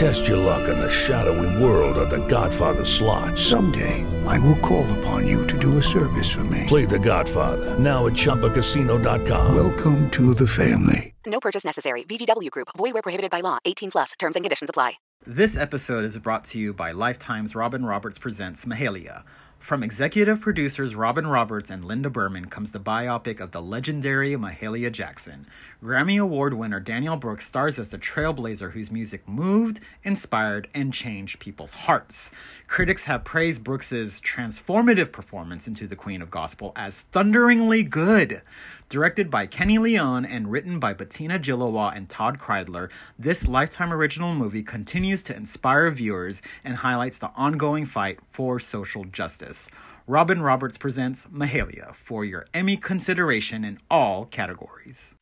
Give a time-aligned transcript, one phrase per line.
[0.00, 3.36] Test your luck in the shadowy world of The Godfather slot.
[3.36, 6.64] Someday, I will call upon you to do a service for me.
[6.66, 9.54] Play The Godfather now at ChumbaCasino.com.
[9.54, 11.12] Welcome to the family.
[11.26, 12.04] No purchase necessary.
[12.04, 12.68] VGW Group.
[12.78, 13.58] Void where prohibited by law.
[13.66, 14.12] 18 plus.
[14.18, 14.94] Terms and conditions apply.
[15.26, 19.24] This episode is brought to you by Lifetime's Robin Roberts Presents Mahalia.
[19.60, 24.90] From executive producers Robin Roberts and Linda Berman comes the biopic of the legendary Mahalia
[24.90, 25.46] Jackson.
[25.84, 31.38] Grammy Award winner Danielle Brooks stars as the trailblazer whose music moved, inspired, and changed
[31.40, 32.30] people's hearts.
[32.70, 38.42] Critics have praised Brooks's transformative performance into the Queen of Gospel as thunderingly good.
[38.88, 44.36] Directed by Kenny Leon and written by Bettina Gilois and Todd Kreidler, this Lifetime original
[44.36, 49.68] movie continues to inspire viewers and highlights the ongoing fight for social justice.
[50.06, 55.16] Robin Roberts presents Mahalia for your Emmy consideration in all categories.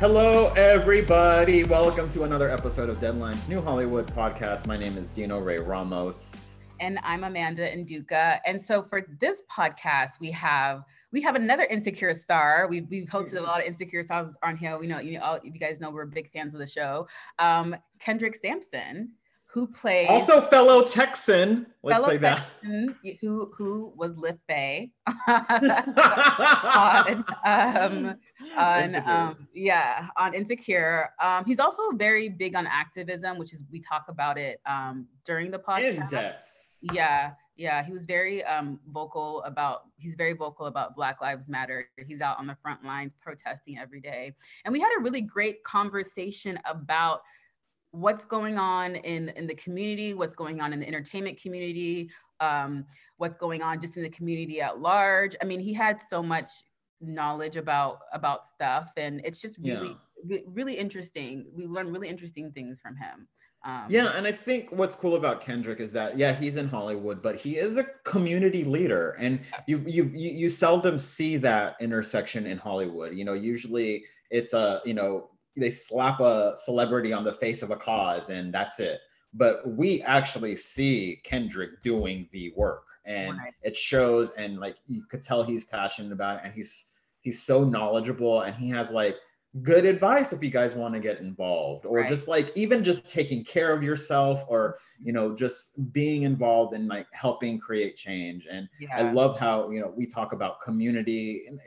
[0.00, 1.62] Hello, everybody.
[1.64, 4.66] Welcome to another episode of Deadline's New Hollywood podcast.
[4.66, 6.56] My name is Dino Ray Ramos.
[6.80, 8.40] And I'm Amanda Nduka.
[8.46, 12.66] And so for this podcast, we have we have another insecure star.
[12.66, 14.78] We've, we've hosted a lot of insecure stars on here.
[14.78, 17.06] We know you all you guys know we're big fans of the show.
[17.38, 19.10] Um, Kendrick Sampson,
[19.52, 21.66] who plays also fellow Texan.
[21.82, 22.46] Let's fellow say that.
[22.62, 24.90] Texan, who who was Lyft Bae
[25.28, 28.18] on um,
[28.56, 29.10] on Insecure.
[29.10, 31.10] um, yeah on Insecure.
[31.22, 35.50] Um, he's also very big on activism, which is we talk about it um, during
[35.50, 35.96] the podcast.
[35.96, 36.46] In depth.
[36.82, 39.82] Yeah, yeah, he was very um, vocal about.
[39.98, 41.88] He's very vocal about Black Lives Matter.
[42.06, 44.34] He's out on the front lines protesting every day,
[44.64, 47.20] and we had a really great conversation about
[47.92, 52.84] what's going on in in the community, what's going on in the entertainment community, um,
[53.16, 55.36] what's going on just in the community at large.
[55.42, 56.48] I mean, he had so much
[57.00, 61.46] knowledge about about stuff, and it's just really re- really interesting.
[61.52, 63.28] We learned really interesting things from him.
[63.64, 67.22] Um, Yeah, and I think what's cool about Kendrick is that yeah, he's in Hollywood,
[67.22, 72.46] but he is a community leader, and you you you, you seldom see that intersection
[72.46, 73.14] in Hollywood.
[73.14, 77.70] You know, usually it's a you know they slap a celebrity on the face of
[77.70, 79.00] a cause and that's it.
[79.32, 83.54] But we actually see Kendrick doing the work, and Right.
[83.62, 84.32] it shows.
[84.32, 88.56] And like you could tell, he's passionate about it, and he's he's so knowledgeable, and
[88.56, 89.16] he has like
[89.62, 92.08] good advice if you guys want to get involved or Right.
[92.08, 96.86] just like even just taking care of yourself or you know just being involved in
[96.86, 101.58] like helping create change and i love how you know we talk about community in,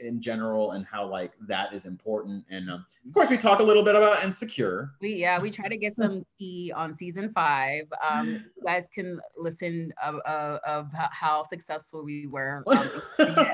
[0.00, 3.62] in general and how like that is important and um, of course we talk a
[3.62, 7.84] little bit about insecure We yeah, we try to get some tea on season five.
[8.08, 12.62] Um, you guys can listen of, of, of how successful we were.
[12.66, 12.90] Um,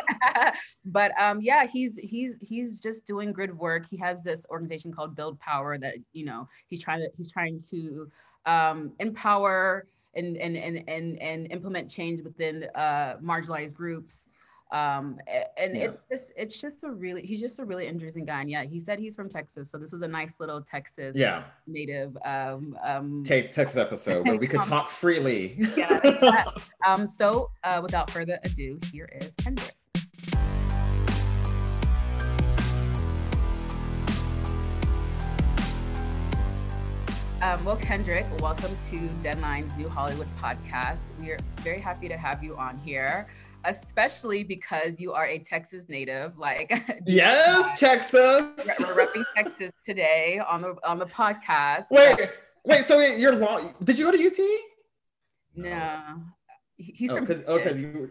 [0.85, 3.87] but um, yeah, he's he's he's just doing good work.
[3.89, 7.61] He has this organization called Build Power that you know he's trying to he's trying
[7.71, 8.11] to
[8.47, 14.29] um, empower and and and and and implement change within uh, marginalized groups.
[14.73, 15.19] Um,
[15.59, 15.85] and Yeah.
[15.85, 18.41] it's just it's just a really he's just a really interesting guy.
[18.41, 21.45] And yeah, he said he's from Texas, so this was a nice little Texas yeah
[21.67, 26.45] native um um tape text episode where we could talk freely yeah,
[26.87, 29.75] um so uh without further ado here is kendrick
[37.43, 41.11] um, well, Kendrick, welcome to Deadline's New Hollywood podcast.
[41.21, 43.27] We are very happy to have you on here,
[43.65, 46.39] especially because you are a Texas native.
[46.39, 48.43] Like, yes texas
[48.81, 51.87] we're repping Texas today on the on the podcast.
[51.91, 52.31] wait
[52.65, 53.75] wait so wait, you're long.
[53.85, 54.39] did you go to ut
[55.55, 56.23] No,
[56.77, 57.25] he's oh, from.
[57.25, 58.11] because okay oh, you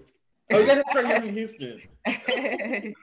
[0.54, 1.82] oh that's right you're from houston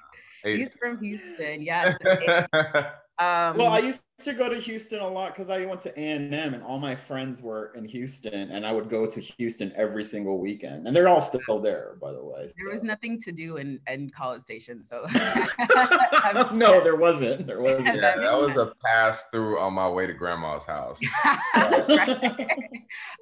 [0.42, 0.58] Houston.
[0.58, 1.62] he's from Houston.
[1.62, 1.96] Yeah.
[3.20, 6.12] Um, well, I used to go to Houston a lot because I went to A
[6.12, 9.72] and M, and all my friends were in Houston, and I would go to Houston
[9.74, 12.48] every single weekend, and they're all still there, by the way.
[12.56, 15.04] there was nothing to do in, in College Station, so
[16.52, 17.48] no, there wasn't.
[17.48, 17.86] There wasn't.
[17.86, 21.00] Yeah, that was a pass through on my way to grandma's house.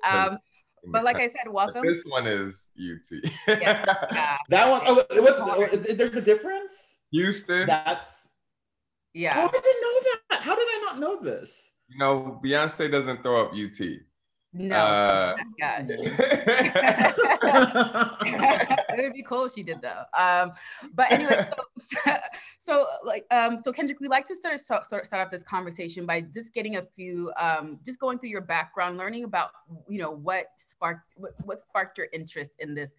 [0.07, 0.39] um,
[0.89, 1.87] but like I said, welcome.
[1.87, 3.33] This one is UT.
[3.49, 4.37] yeah.
[4.51, 4.83] That one.
[4.85, 6.99] Oh, what's, there's a difference.
[7.13, 7.67] Houston.
[7.67, 8.26] That's.
[9.17, 9.35] Yeah.
[9.39, 10.43] Oh, I didn't know that.
[10.43, 11.71] How did I not know this?
[11.89, 13.81] You know, Beyonce doesn't throw up UT.
[14.53, 14.77] No.
[14.77, 15.81] Uh, yeah.
[18.99, 20.03] it would be cool if she did though.
[20.19, 20.53] Um,
[20.95, 21.49] but anyway,
[21.79, 21.99] so,
[22.59, 26.05] so, like, um, so Kendrick, we like to sort start start start off this conversation
[26.05, 29.51] by just getting a few, um, just going through your background, learning about,
[29.89, 32.97] you know, what sparked what, what sparked your interest in this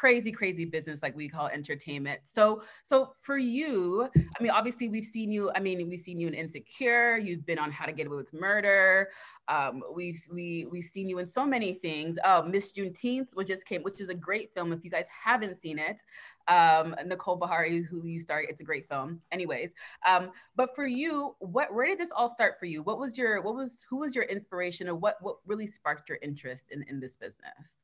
[0.00, 2.20] crazy crazy business like we call entertainment.
[2.24, 6.26] So so for you i mean obviously we've seen you i mean we've seen you
[6.26, 9.10] in insecure you've been on how to get away with murder
[9.48, 12.18] um, we've we, we've seen you in so many things.
[12.24, 15.58] Oh miss juneteenth which just came which is a great film if you guys haven't
[15.58, 16.00] seen it
[16.48, 19.20] um, Nicole Beharie who you starred it's a great film.
[19.32, 19.74] Anyways
[20.08, 22.82] um, but for you what where did this all start for you?
[22.82, 26.18] What was your what was who was your inspiration or what what really sparked your
[26.22, 27.80] interest in in this business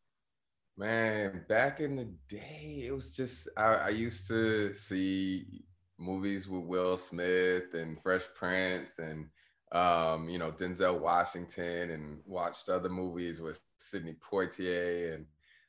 [0.78, 5.64] Man, back in the day, it was just I, I, used to see
[5.98, 9.26] movies with Will Smith and Fresh Prince and
[9.72, 15.26] um, you know Denzel Washington and watched other movies with Sidney Poitier and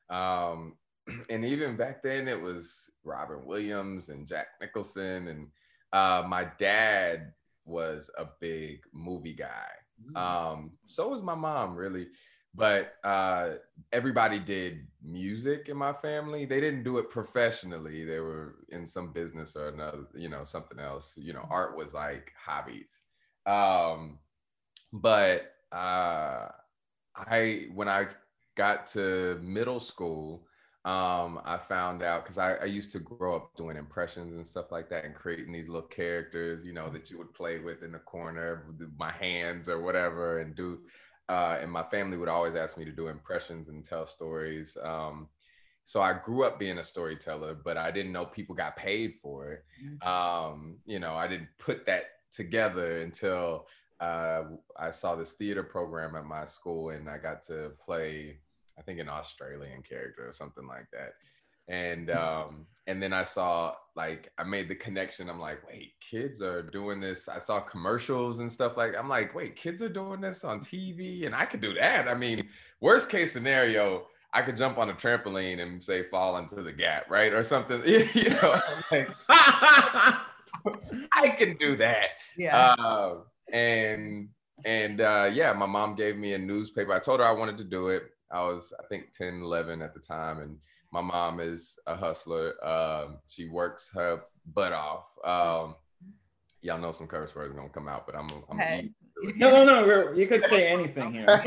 [0.10, 0.76] um,
[1.30, 5.48] and even back then it was Robin Williams and Jack Nicholson and
[5.94, 7.32] uh, my dad
[7.64, 9.70] was a big movie guy.
[10.12, 10.18] Mm.
[10.18, 12.08] Um, so was my mom really
[12.56, 13.56] but uh,
[13.92, 16.46] everybody did music in my family.
[16.46, 18.04] They didn't do it professionally.
[18.04, 21.14] They were in some business or another, you know, something else.
[21.16, 22.90] You know, art was like hobbies.
[23.46, 24.20] Um,
[24.92, 26.48] but uh,
[27.16, 28.08] I, when I
[28.56, 30.48] got to middle school,
[30.86, 34.72] um, I found out because I, I, used to grow up doing impressions and stuff
[34.72, 37.92] like that and creating these little characters, you know, that you would play with in
[37.92, 40.80] the corner my hands or whatever and do
[41.30, 44.78] uh, and my family would always ask me to do impressions and tell stories.
[44.82, 45.28] Um,
[45.84, 49.52] so I grew up being a storyteller, but I didn't know people got paid for
[49.52, 49.66] it.
[49.84, 50.08] Mm-hmm.
[50.08, 53.68] Um, you know, I didn't put that together until
[54.00, 54.44] uh,
[54.78, 58.40] I saw this theater program at my school, and I got to play,
[58.78, 61.14] I think, an Australian character or something like that
[61.68, 65.30] and um and then i saw like i made the connection.
[65.30, 67.28] I'm like wait kids are doing this.
[67.28, 71.26] I saw commercials and stuff like i'm like wait kids are doing this on tv
[71.26, 72.08] and i could do that.
[72.08, 72.48] I mean
[72.80, 77.10] worst case scenario i could jump on a trampoline and say fall into the gap
[77.10, 77.34] right?
[77.34, 78.62] Or something you know
[78.92, 82.10] like, i can do that.
[82.38, 82.58] Yeah.
[82.58, 83.16] Uh,
[83.52, 84.30] and
[84.64, 86.94] and uh, yeah my mom gave me a newspaper.
[86.94, 88.04] I told her i wanted to do it.
[88.32, 90.40] I was i think 10 11 at the time.
[90.40, 90.58] And
[90.92, 92.54] my mom is a hustler.
[92.66, 94.22] Um, she works her
[94.54, 95.06] butt off.
[95.24, 95.76] Um,
[96.62, 98.90] y'all know some curse words gonna come out, but I'm, I'm okay.
[99.36, 100.12] no, no, no.
[100.14, 101.26] You could say anything here.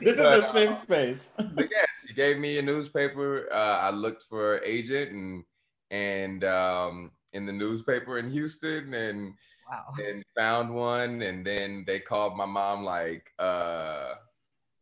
[0.00, 1.30] this is a safe space.
[1.36, 3.48] but yeah, she gave me a newspaper.
[3.52, 5.44] Uh, I looked for agent and
[5.90, 9.32] and um, in the newspaper in Houston and
[9.68, 9.94] wow.
[9.98, 11.22] and found one.
[11.22, 13.30] And then they called my mom like.
[13.38, 14.14] Uh,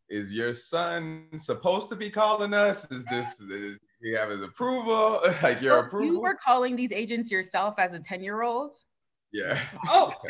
[0.09, 2.85] is your son supposed to be calling us?
[2.91, 5.21] Is this is he have his approval?
[5.43, 6.07] like your approval?
[6.07, 8.73] You were calling these agents yourself as a 10 year old?
[9.31, 9.59] Yeah.
[9.89, 10.13] Oh.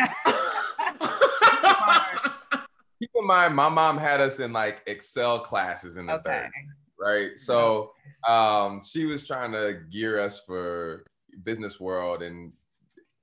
[3.02, 6.42] Keep in mind, my mom had us in like Excel classes in the okay.
[6.42, 6.52] third,
[7.00, 7.40] right?
[7.40, 7.94] So
[8.28, 11.06] um, she was trying to gear us for
[11.44, 12.52] business world and,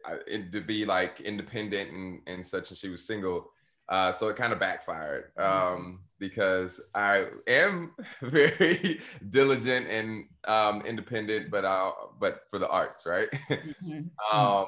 [0.08, 2.70] uh, and to be like independent and, and such.
[2.70, 3.50] And she was single.
[3.90, 7.92] Uh, so it kind of backfired um, because I am
[8.22, 13.28] very diligent and um, independent, but I but for the arts, right?
[13.50, 14.02] Mm-hmm.
[14.36, 14.66] um,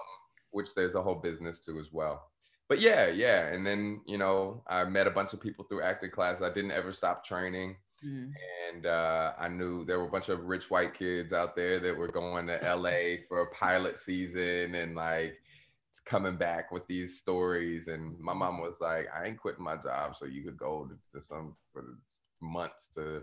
[0.50, 2.25] which there's a whole business to as well.
[2.69, 6.11] But yeah, yeah, and then you know I met a bunch of people through acting
[6.11, 6.43] class.
[6.43, 8.31] I didn't ever stop training, mm-hmm.
[8.75, 11.97] and uh, I knew there were a bunch of rich white kids out there that
[11.97, 15.38] were going to LA for a pilot season and like
[16.05, 20.17] coming back with these stories and my mom was like i ain't quitting my job
[20.17, 21.99] so you could go to, to some for
[22.40, 23.23] months to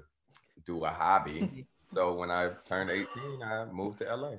[0.65, 1.65] do a hobby.
[1.93, 3.07] So when i turned 18
[3.43, 4.31] i moved to la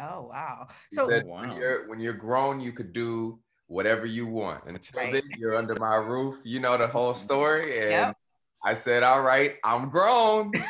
[0.00, 0.68] oh wow.
[0.92, 1.42] So said, wow.
[1.42, 4.64] When, you're, when you're grown you could do whatever you want.
[4.66, 5.12] Until right.
[5.12, 8.16] then you're under my roof you know the whole story and yep.
[8.64, 10.50] i said all right i'm grown.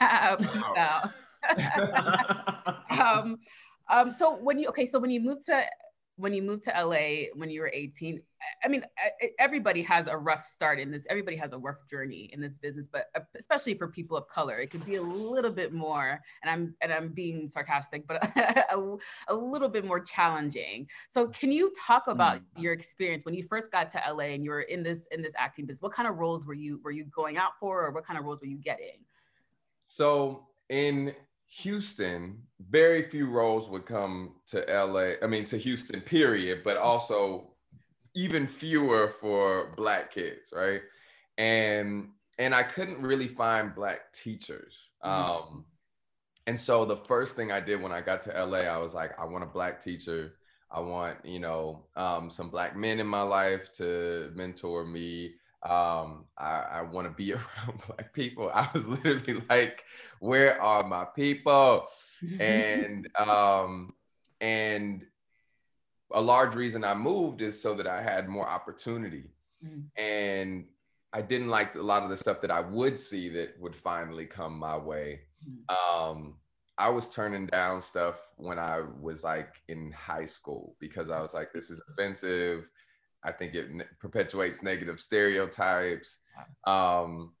[2.98, 3.38] Um,
[3.88, 5.64] um, so when you okay, so when you moved to
[6.16, 8.20] when you moved to LA when you were 18,
[8.64, 8.84] I mean,
[9.38, 11.06] everybody has a rough start in this.
[11.10, 14.58] Everybody has a rough journey in this business, but uh, especially for people of color,
[14.58, 16.20] it could be a little bit more.
[16.42, 18.96] And I'm and I'm being sarcastic, but a,
[19.28, 20.88] a little bit more challenging.
[21.10, 22.62] So, can you talk about mm.
[22.62, 25.34] your experience when you first got to LA and you were in this in this
[25.36, 25.82] acting business?
[25.82, 28.24] What kind of roles were you were you going out for, or what kind of
[28.24, 29.04] roles were you getting?
[29.86, 31.14] So in
[31.46, 37.52] Houston, very few roles would come to LA, I mean, to Houston, period, but also
[38.14, 40.80] even fewer for Black kids, right?
[41.38, 44.90] And and I couldn't really find Black teachers.
[45.04, 45.30] Mm-hmm.
[45.30, 45.64] Um,
[46.46, 49.18] and so the first thing I did when I got to LA, I was like,
[49.18, 50.34] I want a Black teacher.
[50.70, 56.26] I want, you know, um, some Black men in my life to mentor me um,
[56.38, 58.50] I, I want to be around black people.
[58.54, 59.84] I was literally like,
[60.20, 61.86] where are my people?
[62.40, 63.94] and um,
[64.40, 65.04] and
[66.12, 69.24] a large reason I moved is so that I had more opportunity.
[69.64, 69.84] Mm.
[69.96, 70.64] And
[71.12, 74.26] I didn't like a lot of the stuff that I would see that would finally
[74.26, 75.20] come my way.
[75.48, 76.10] Mm.
[76.10, 76.34] Um,
[76.78, 81.32] I was turning down stuff when I was like in high school because I was
[81.32, 82.68] like, this is offensive.
[83.26, 86.18] I think it ne- perpetuates negative stereotypes.
[86.64, 87.32] Um,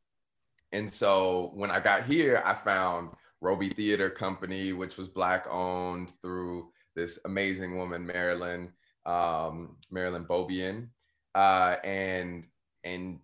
[0.72, 6.10] and so when I got here, I found Robey Theater Company, which was Black owned
[6.20, 8.72] through this amazing woman, Marilyn,
[9.04, 10.88] um, Marilyn Bobian.
[11.34, 12.44] Uh, and,
[12.82, 13.20] and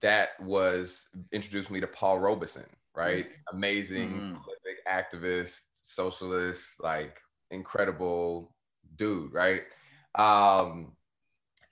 [0.00, 3.26] that was introduced me to Paul Robeson, right?
[3.26, 3.56] Mm-hmm.
[3.56, 4.90] Amazing mm-hmm.
[4.90, 7.18] activist, socialist, like
[7.50, 8.54] incredible
[8.96, 9.62] dude, right?
[10.14, 10.92] Um,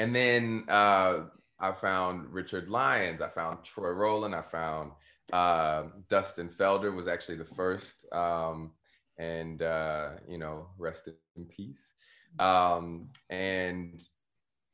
[0.03, 1.21] and then uh,
[1.61, 3.21] I found Richard Lyons.
[3.21, 4.35] I found Troy Rowland.
[4.35, 4.91] I found
[5.33, 8.05] uh, Dustin Felder was actually the first.
[8.13, 8.73] Um,
[9.17, 11.85] and uh, you know, rest in peace.
[12.41, 14.03] Um, and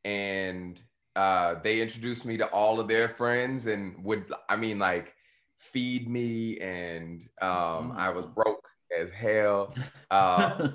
[0.04, 0.80] and
[1.14, 5.12] uh, they introduced me to all of their friends and would I mean like
[5.58, 8.66] feed me and um, I was broke
[8.98, 9.74] as hell.
[10.10, 10.70] Uh,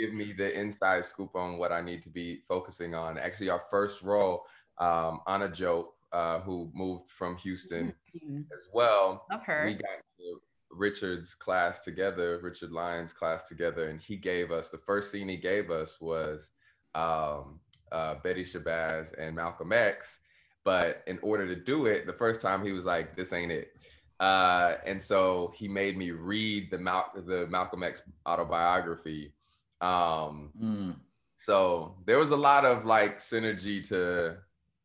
[0.00, 3.18] give me the inside scoop on what I need to be focusing on.
[3.18, 4.46] Actually, our first role,
[4.78, 8.40] um, Anna Jope, uh, who moved from Houston mm-hmm.
[8.54, 9.26] as well.
[9.30, 9.66] I've heard.
[9.66, 10.40] We got into
[10.70, 15.36] Richard's class together, Richard Lyons' class together, and he gave us the first scene he
[15.36, 16.50] gave us was
[16.94, 17.60] um,
[17.92, 20.20] uh, Betty Shabazz and Malcolm X.
[20.64, 23.72] But in order to do it, the first time he was like, "This ain't it."
[24.18, 29.32] Uh, and so he made me read the Mal- the Malcolm X autobiography
[29.80, 30.94] um, mm.
[31.36, 34.36] So there was a lot of like synergy to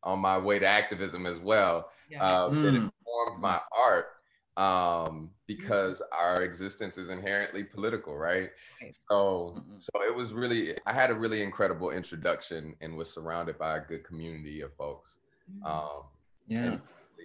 [0.02, 2.22] on my way to activism as well yeah.
[2.22, 2.62] uh, mm.
[2.62, 4.06] that informed my art
[4.56, 8.50] um, because our existence is inherently political, right?
[9.10, 13.76] So, so it was really I had a really incredible introduction and was surrounded by
[13.76, 15.18] a good community of folks.
[15.62, 15.70] Mm.
[15.70, 16.02] Um,
[16.48, 16.76] yeah,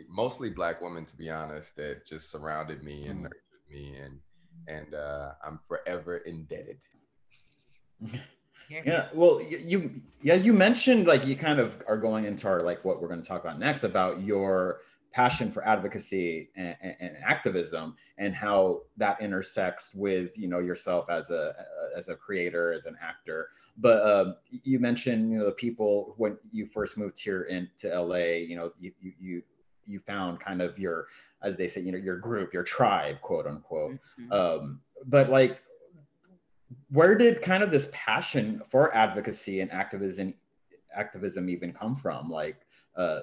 [0.10, 3.24] mostly black women, to be honest, that just surrounded me and mm.
[3.24, 4.20] nurtured me, and
[4.68, 6.80] and uh, I'm forever indebted
[8.70, 9.08] yeah.
[9.14, 13.02] Well you yeah you mentioned like you kind of are going into our like what
[13.02, 14.80] we're going to talk about next about your
[15.12, 21.10] passion for advocacy and, and, and, activism and how that intersects with you know yourself
[21.10, 21.54] as a
[21.98, 23.50] as a creator as an actor.
[23.78, 28.16] But um, you mentioned you know the people when you first moved here into la
[28.16, 29.44] you know you you you,
[29.86, 31.08] you found kind of your
[31.44, 33.98] as they say you know your group your tribe quote unquote.
[34.20, 34.32] Mm-hmm.
[34.32, 35.62] um, but like
[36.90, 40.34] where did kind of this passion for advocacy and activism
[40.96, 42.30] activism even come from?
[42.30, 43.22] Like uh,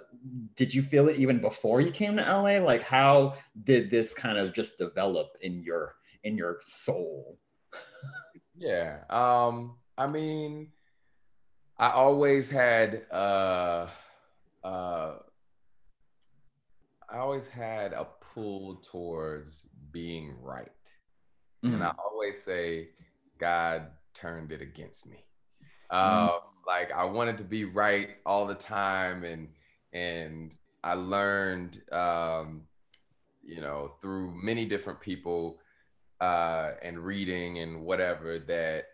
[0.54, 4.38] did you feel it even before you came to la like how did this kind
[4.38, 7.38] of just develop in your in your soul?
[8.60, 10.72] Yeah um i mean
[11.78, 13.86] i always had uh
[14.64, 15.14] uh
[17.08, 20.72] i always had a pull towards being right.
[21.64, 21.74] Mm-hmm.
[21.74, 22.88] and i always say
[23.38, 25.24] God turned it against me.
[25.92, 29.48] mm like I wanted to be right all the time, and
[29.94, 30.54] and
[30.84, 32.64] I learned, um,
[33.42, 35.60] you know, through many different people
[36.20, 38.84] uh, and reading and whatever that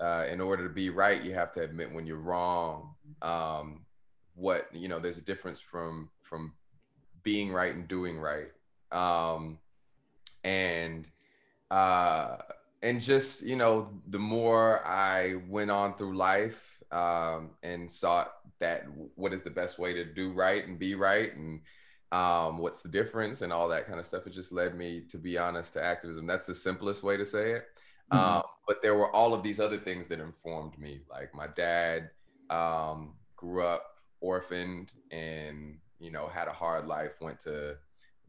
[0.00, 2.94] uh, in order to be right, you have to admit when you're wrong.
[3.20, 3.84] Um,
[4.34, 6.54] what you know, there's a difference from from
[7.22, 8.48] being right and doing right.
[8.90, 9.58] Um,
[10.44, 11.06] and
[11.70, 12.36] uh,
[12.82, 18.84] and just you know the more i went on through life um, and sought that
[19.14, 21.60] what is the best way to do right and be right and
[22.10, 25.18] um, what's the difference and all that kind of stuff it just led me to
[25.18, 27.64] be honest to activism that's the simplest way to say it
[28.10, 28.40] Um, mm-hmm.
[28.66, 31.00] but there were all of these other things that informed me.
[31.10, 32.10] Like my dad
[32.50, 33.84] um, grew up
[34.20, 37.12] orphaned and you know had a hard life.
[37.20, 37.76] Went to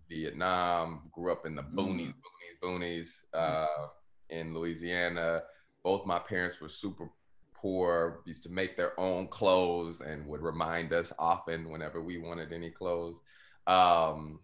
[0.10, 1.10] Vietnam.
[1.12, 3.88] Grew up in the boonies, boonies, boonies uh,
[4.30, 5.44] in Louisiana.
[5.84, 7.10] Both my parents were super
[7.54, 8.22] poor.
[8.26, 12.70] Used to make their own clothes and would remind us often whenever we wanted any
[12.70, 13.20] clothes.
[13.68, 14.40] Um,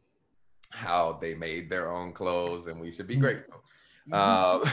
[0.69, 3.63] how they made their own clothes and we should be grateful.
[4.11, 4.69] Mm-hmm.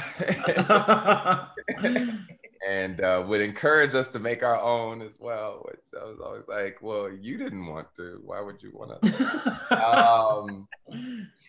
[2.67, 6.45] and uh, would encourage us to make our own as well, which I was always
[6.49, 8.21] like, well, you didn't want to.
[8.25, 9.89] Why would you want to?
[9.89, 10.69] um,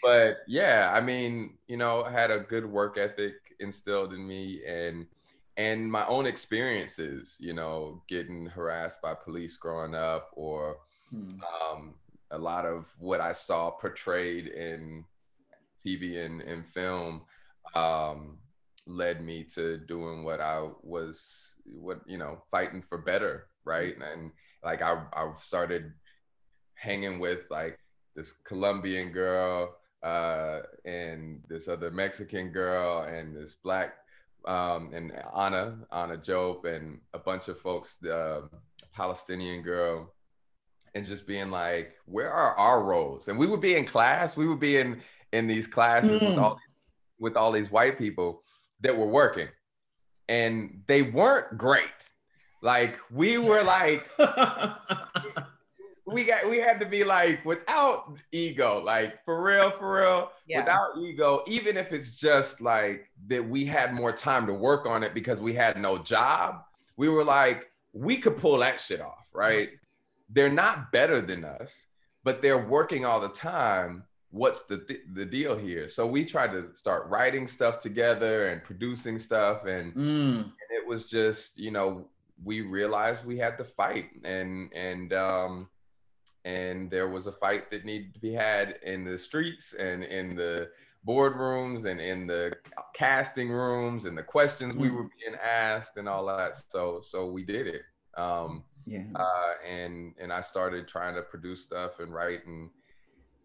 [0.01, 4.61] but yeah, I mean, you know, I had a good work ethic instilled in me
[4.67, 5.05] and
[5.55, 10.77] and my own experiences, you know, getting harassed by police growing up or
[11.11, 11.29] hmm.
[11.71, 11.93] um,
[12.31, 15.05] a lot of what I saw portrayed in
[15.85, 17.21] TV and, and film
[17.75, 18.37] um,
[18.85, 23.95] led me to doing what I was, what you know, fighting for better, right?
[23.97, 24.31] And
[24.63, 25.93] like I, I started
[26.75, 27.79] hanging with like
[28.15, 33.93] this Colombian girl uh, and this other Mexican girl and this black
[34.45, 38.41] um, and Anna, Anna Job, and a bunch of folks, the uh,
[38.93, 40.13] Palestinian girl
[40.95, 43.27] and just being like, where are our roles?
[43.27, 46.29] And we would be in class, we would be in in these classes mm.
[46.29, 46.59] with all
[47.19, 48.43] with all these white people
[48.83, 49.47] that were working,
[50.29, 51.89] and they weren't great.
[52.61, 54.07] Like we were like.
[56.05, 60.59] we got we had to be like without ego like for real for real yeah.
[60.59, 65.01] without ego even if it's just like that we had more time to work on
[65.01, 66.61] it because we had no job
[66.97, 69.69] we were like we could pull that shit off right
[70.33, 71.85] they're not better than us,
[72.23, 74.03] but they're working all the time.
[74.33, 75.87] What's the th- the deal here?
[75.87, 80.39] So we tried to start writing stuff together and producing stuff, and, mm.
[80.39, 82.07] and it was just you know
[82.43, 85.69] we realized we had to fight, and and um,
[86.45, 90.35] and there was a fight that needed to be had in the streets and in
[90.35, 90.69] the
[91.07, 92.55] boardrooms and in the
[92.95, 94.79] casting rooms and the questions mm.
[94.79, 96.57] we were being asked and all that.
[96.71, 97.83] So so we did it.
[98.17, 99.03] Um, yeah.
[99.15, 102.71] Uh, and and I started trying to produce stuff and write and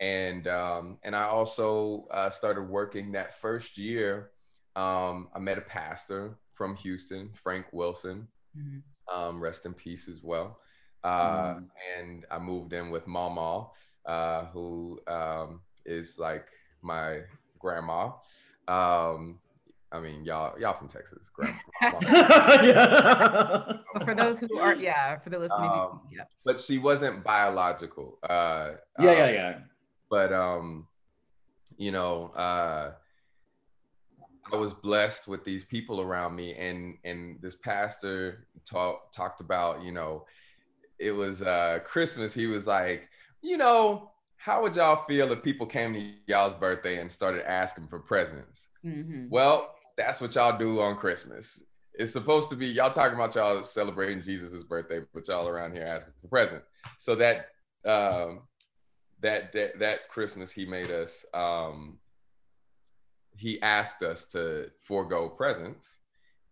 [0.00, 4.30] and um, and I also uh, started working that first year.
[4.76, 8.28] Um, I met a pastor from Houston, Frank Wilson.
[8.56, 8.78] Mm-hmm.
[9.14, 10.60] Um, rest in peace as well.
[11.02, 11.64] Uh, mm.
[11.98, 13.68] And I moved in with Mama,
[14.04, 16.48] uh, who um, is like
[16.82, 17.20] my
[17.58, 18.12] grandma.
[18.66, 19.38] Um,
[19.90, 21.56] I mean, y'all, y'all from Texas, grandma.
[22.62, 23.72] yeah.
[24.04, 26.24] for those who aren't, yeah, for the listening, um, yeah.
[26.44, 28.18] But she wasn't biological.
[28.22, 29.58] Uh, yeah, um, yeah, yeah.
[30.10, 30.86] But um,
[31.76, 32.92] you know, uh,
[34.52, 39.82] I was blessed with these people around me, and and this pastor talked talked about,
[39.82, 40.24] you know,
[40.98, 42.34] it was uh Christmas.
[42.34, 43.08] He was like,
[43.42, 47.88] you know, how would y'all feel if people came to y'all's birthday and started asking
[47.88, 48.68] for presents?
[48.84, 49.28] Mm-hmm.
[49.28, 51.60] Well, that's what y'all do on Christmas.
[51.94, 55.84] It's supposed to be y'all talking about y'all celebrating Jesus' birthday, but y'all around here
[55.84, 56.68] asking for presents.
[56.98, 57.48] So that
[57.84, 58.42] um,
[59.20, 61.98] that, that that Christmas he made us um,
[63.36, 65.98] he asked us to forego presents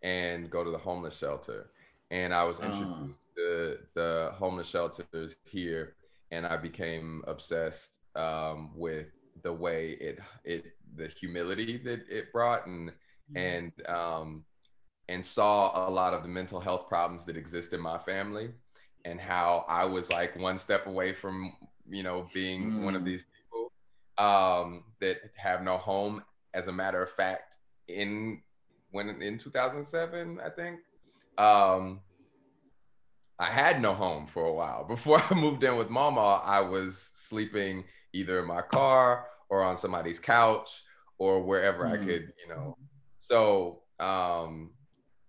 [0.03, 1.71] and go to the homeless shelter.
[2.11, 3.41] And I was introduced uh.
[3.41, 5.95] to the homeless shelters here,
[6.31, 9.07] and I became obsessed um, with
[9.43, 10.65] the way it it
[10.97, 12.93] the humility that it brought and
[13.35, 14.45] and um,
[15.09, 18.51] and saw a lot of the mental health problems that exist in my family
[19.05, 21.53] and how I was like one step away from
[21.89, 22.85] you know being mm.
[22.85, 23.07] one of mm.
[23.07, 23.73] these people
[24.19, 26.23] um, that have no home.
[26.55, 27.57] As a matter of fact,
[27.89, 28.41] in
[28.91, 30.81] when in 2007, I think
[31.37, 32.01] um,
[33.39, 34.85] I had no home for a while.
[34.89, 39.77] Before I moved in with Mama, I was sleeping either in my car or on
[39.77, 40.83] somebody's couch
[41.19, 41.93] or wherever mm.
[41.93, 42.77] I could, you know,
[43.19, 44.71] so um,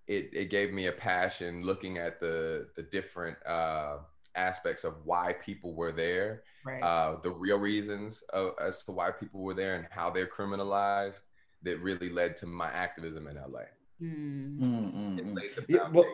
[0.08, 3.98] it it gave me a passion looking at the the different uh,
[4.38, 6.82] aspects of why people were there, right.
[6.82, 11.20] uh, the real reasons of, as to why people were there, and how they're criminalized.
[11.64, 13.62] That really led to my activism in LA.
[14.00, 14.60] Mm.
[14.60, 15.38] Mm-hmm.
[15.68, 16.06] Yeah, well,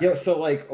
[0.00, 0.14] yeah.
[0.14, 0.66] So like,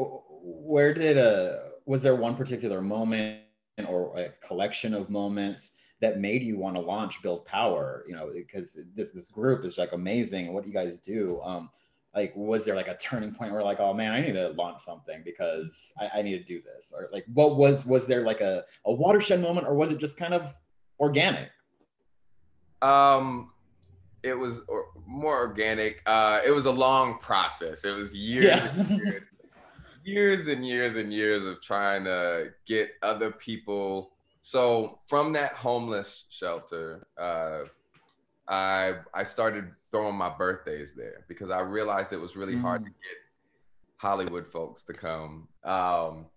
[0.43, 3.41] where did uh was there one particular moment
[3.87, 8.29] or a collection of moments that made you want to launch build power you know
[8.33, 11.69] because this this group is like amazing what you guys do um
[12.15, 14.83] like was there like a turning point where like oh man i need to launch
[14.83, 18.41] something because i, I need to do this or like what was was there like
[18.41, 20.55] a, a watershed moment or was it just kind of
[20.99, 21.49] organic
[22.81, 23.49] um
[24.23, 26.01] it was or, more organic.
[26.05, 27.83] Uh, it was a long process.
[27.83, 28.71] It was years, yeah.
[28.77, 29.23] and years,
[30.03, 34.11] years and years and years of trying to get other people.
[34.41, 37.65] So from that homeless shelter, uh,
[38.47, 42.61] I I started throwing my birthdays there because I realized it was really mm.
[42.61, 43.17] hard to get
[43.97, 45.47] Hollywood folks to come.
[45.63, 46.27] Um,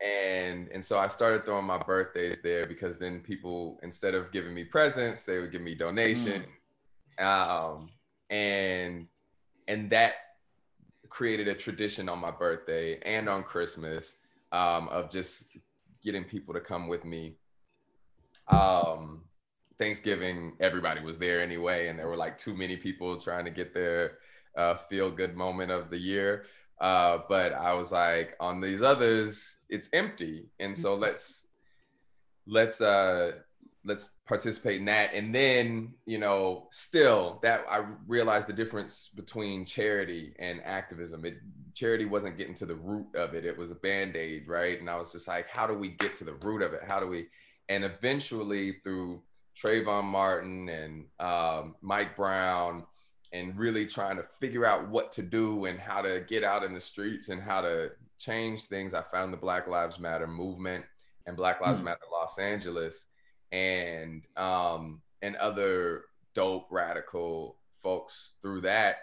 [0.00, 4.54] and and so I started throwing my birthdays there because then people instead of giving
[4.54, 6.42] me presents, they would give me donation.
[6.42, 6.46] Mm
[7.20, 7.90] um,
[8.30, 9.06] and
[9.68, 10.14] and that
[11.08, 14.16] created a tradition on my birthday and on Christmas
[14.52, 15.44] um, of just
[16.02, 17.36] getting people to come with me.
[18.48, 19.22] Um,
[19.80, 23.72] Thanksgiving, everybody was there anyway, and there were like too many people trying to get
[23.72, 24.18] their
[24.56, 26.44] uh, feel good moment of the year.
[26.78, 31.46] Uh, but I was like, on these others, it's empty, and so let's
[32.46, 33.32] let's uh,
[33.84, 35.14] let's participate in that.
[35.14, 41.24] And then you know still that i realized the difference between charity and activism.
[41.24, 41.38] It
[41.74, 43.46] charity wasn't getting to the root of it.
[43.46, 44.78] It was a band-aid right?
[44.78, 46.82] And i was just like how do we get to the root of it?
[46.86, 47.28] How do we
[47.70, 49.22] and eventually through
[49.62, 52.84] Trayvon Martin and um, Mike Brown
[53.32, 56.74] and really trying to figure out what to do and how to get out in
[56.74, 60.84] the streets and how to change things i found the black lives matter movement
[61.26, 61.84] and black lives mm.
[61.84, 63.06] matter los angeles
[63.52, 68.96] and um, and other dope radical folks through that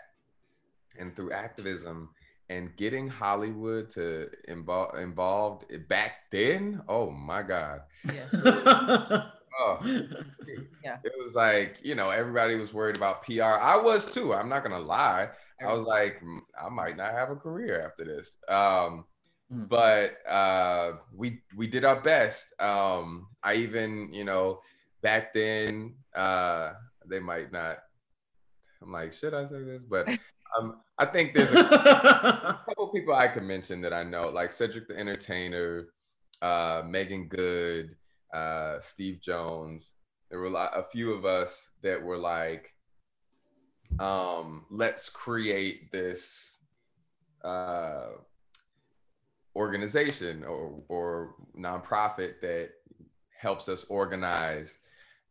[0.99, 2.09] and through activism
[2.49, 6.81] and getting Hollywood to involve involved back then.
[6.87, 7.81] Oh my God.
[8.05, 9.23] Yeah.
[9.59, 9.79] oh,
[10.83, 10.97] yeah.
[11.03, 13.43] It was like, you know, everybody was worried about PR.
[13.43, 14.33] I was too.
[14.33, 15.29] I'm not gonna lie.
[15.59, 16.21] I was like,
[16.61, 18.37] I might not have a career after this.
[18.47, 19.05] Um,
[19.51, 19.69] Mm.
[19.69, 22.53] But uh, we we did our best.
[22.59, 24.59] Um, I even you know
[25.01, 26.73] back then uh,
[27.05, 27.77] they might not.
[28.81, 29.81] I'm like, should I say this?
[29.89, 30.09] But
[30.57, 34.51] um, I think there's a, a couple people I could mention that I know, like
[34.51, 35.87] Cedric the Entertainer,
[36.41, 37.95] uh, Meagan Good,
[38.33, 39.91] uh, Steve Jones.
[40.29, 42.73] There were a few of us that were like,
[43.99, 46.59] um, let's create this
[47.43, 48.07] uh,
[49.55, 52.71] organization or, or nonprofit that
[53.39, 54.79] helps us organize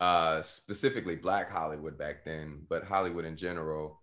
[0.00, 4.00] uh, specifically Black Hollywood back then, but Hollywood in general.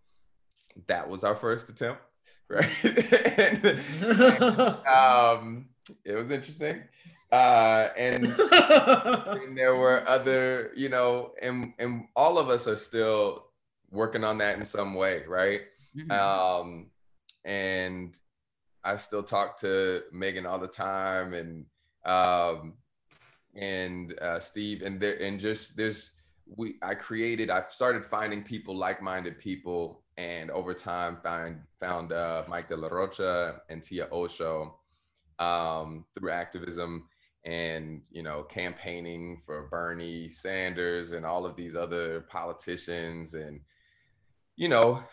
[0.87, 2.01] That was our first attempt,
[2.49, 2.69] right?
[2.83, 5.65] and, and, um,
[6.03, 6.83] it was interesting.
[7.33, 13.45] Uh, and, and, there were other, you know, and and all of us are still
[13.89, 15.61] working on that in some way, right?
[15.97, 16.11] Mm-hmm.
[16.11, 16.91] Um,
[17.43, 18.15] and
[18.83, 21.65] I still talk to Megan all the time and
[22.05, 22.75] um,
[23.55, 26.11] and uh, Steve and there and just there's
[26.45, 32.43] we I created I've started finding people like-minded people and over time find found uh,
[32.47, 34.73] Mike De La Rocha and Tia Oso
[35.39, 37.07] um, through activism
[37.45, 43.59] and you know campaigning for Bernie Sanders and all of these other politicians and
[44.55, 45.03] you know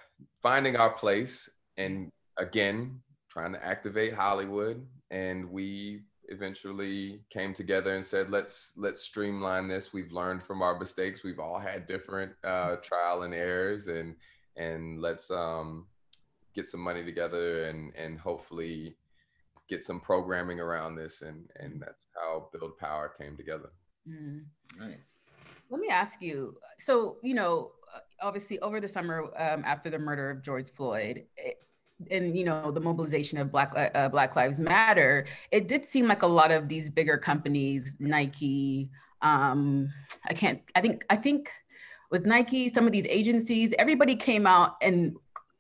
[0.43, 8.05] finding our place and again trying to activate Hollywood, and we eventually came together and
[8.05, 9.93] said, let's let's streamline this.
[9.93, 11.23] We've learned from our mistakes.
[11.25, 14.17] We've all had different uh, trial and errors, and
[14.57, 15.87] and let's um,
[16.55, 18.97] get some money together and and hopefully
[19.71, 21.23] get some programming around this.
[21.23, 23.71] And and that's how Build Power came together.
[24.07, 24.45] Mm.
[24.79, 25.45] Nice.
[25.71, 26.57] Let me ask you.
[26.79, 27.71] So you know,
[28.21, 31.25] obviously over the summer um, after the murder of George Floyd.
[31.37, 31.63] It,
[32.11, 36.23] and you know the mobilization of black uh, black lives matter it did seem like
[36.23, 38.89] a lot of these bigger companies nike
[39.21, 39.87] um
[40.27, 41.53] i can't i think i think
[42.11, 45.15] was nike some of these agencies everybody came out and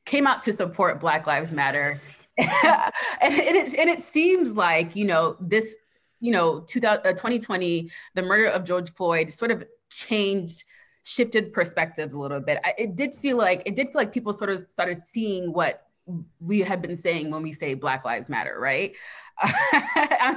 [0.06, 2.00] came out to support black lives matter
[3.20, 5.76] and, it, and it seems like you know this
[6.20, 10.64] you know 2020 uh, the murder of george floyd sort of changed
[11.02, 14.32] shifted perspectives a little bit I, it did feel like it did feel like people
[14.32, 15.86] sort of started seeing what
[16.40, 18.94] we have been saying when we say Black Lives Matter, right?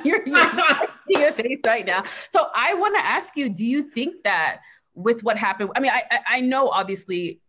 [0.04, 0.38] you're, you're
[1.10, 2.04] your face right now.
[2.30, 4.62] So I want to ask you: Do you think that
[4.94, 5.72] with what happened?
[5.76, 7.42] I mean, I I know obviously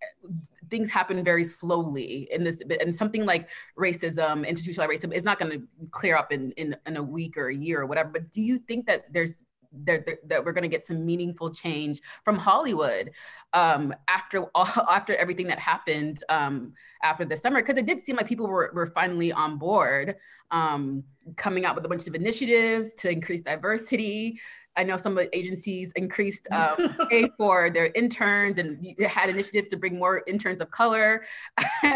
[0.75, 5.53] things happen very slowly in this, and something like racism, institutional racism, is not going
[5.53, 8.11] to clear up in, in in a week or a year or whatever.
[8.11, 9.45] But do you think that there's
[9.85, 13.13] that, that we're going to get some meaningful change from Hollywood
[13.53, 18.17] um, after all, after everything that happened um, after the summer because it did seem
[18.17, 20.17] like people were, were finally on board
[20.51, 21.05] um,
[21.37, 24.41] coming out with a bunch of initiatives to increase diversity
[24.77, 29.99] I know some agencies increased um, pay for their interns and had initiatives to bring
[29.99, 31.25] more interns of color.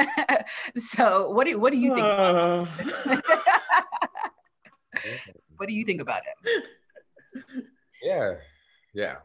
[0.76, 2.06] so what do what do you think?
[2.06, 2.66] Uh...
[5.56, 6.54] what do you think about it?
[8.02, 8.34] Yeah,
[8.94, 9.16] yeah.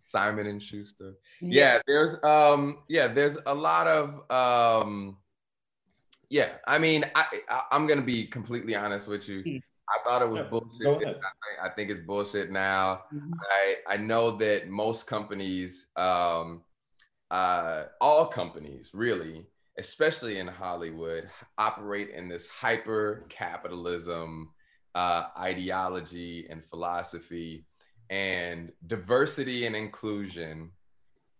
[0.00, 1.14] Simon and Schuster.
[1.40, 1.48] Yeah.
[1.50, 5.16] yeah, there's um yeah, there's a lot of um
[6.30, 9.60] yeah, I mean, I, I am gonna be completely honest with you.
[9.88, 11.16] I thought it was yeah, bullshit.
[11.16, 13.02] I, I, think it's bullshit now.
[13.12, 13.32] Mm-hmm.
[13.50, 16.62] I I know that most companies, um,
[17.30, 19.46] uh, all companies really,
[19.78, 24.50] especially in Hollywood, operate in this hyper capitalism
[24.94, 27.66] uh, ideology and philosophy,
[28.08, 30.70] and diversity and inclusion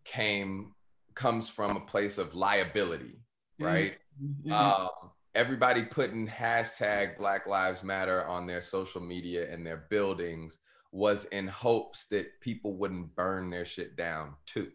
[0.05, 0.73] came
[1.15, 3.21] comes from a place of liability,
[3.61, 3.65] mm-hmm.
[3.65, 3.95] right?
[4.23, 4.53] Mm-hmm.
[4.53, 4.89] Um,
[5.35, 10.59] everybody putting hashtag Black Lives Matter on their social media and their buildings
[10.93, 14.71] was in hopes that people wouldn't burn their shit down too,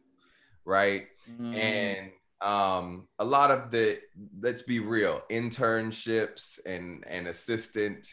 [0.65, 1.08] right?
[1.39, 1.56] Mm.
[1.56, 4.00] And um, a lot of the
[4.41, 8.08] let's be real internships and and assistant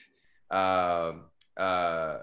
[0.51, 1.13] uh,
[1.57, 2.19] uh,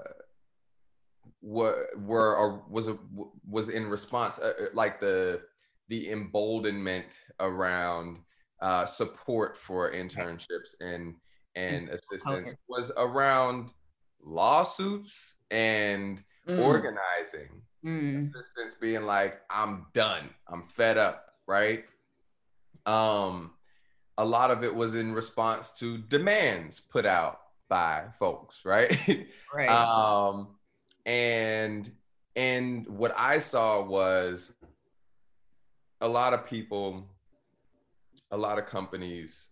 [1.42, 2.98] were were or was a
[3.48, 5.42] was in response uh, uh like the
[5.90, 7.08] the emboldenment
[7.40, 8.20] around
[8.62, 11.16] uh, support for internships and
[11.56, 12.58] and assistance okay.
[12.68, 13.70] was around
[14.24, 16.60] lawsuits and mm.
[16.60, 17.62] organizing.
[17.86, 18.24] Mm.
[18.24, 20.30] Assistance being like, I'm done.
[20.48, 21.84] I'm fed up, right?
[22.86, 23.52] Um,
[24.18, 27.39] a lot of it was in response to demands put out
[27.70, 29.28] by folks, right?
[29.54, 29.70] Right.
[29.70, 30.56] um,
[31.06, 31.92] and
[32.36, 34.52] and what I saw was
[36.02, 37.08] a lot of people
[38.34, 39.46] a lot of companies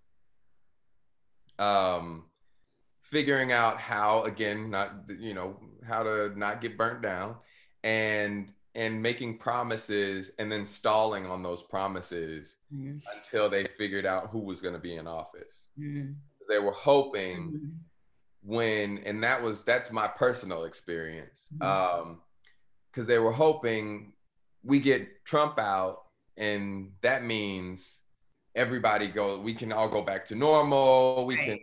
[1.60, 2.26] um,
[3.04, 7.36] figuring out how again not you know how to not get burnt down
[7.84, 12.98] and and making promises and then stalling on those promises mm-hmm.
[13.16, 16.14] until they figured out who was going to be in office mm-hmm.
[16.50, 17.68] they were hoping mm-hmm.
[18.42, 22.02] when and that was that's my personal experience mm-hmm.
[22.02, 22.22] um
[22.90, 24.14] because they were hoping
[24.64, 26.04] we get trump out
[26.38, 28.01] and that means
[28.56, 31.46] everybody go we can all go back to normal we right.
[31.46, 31.60] can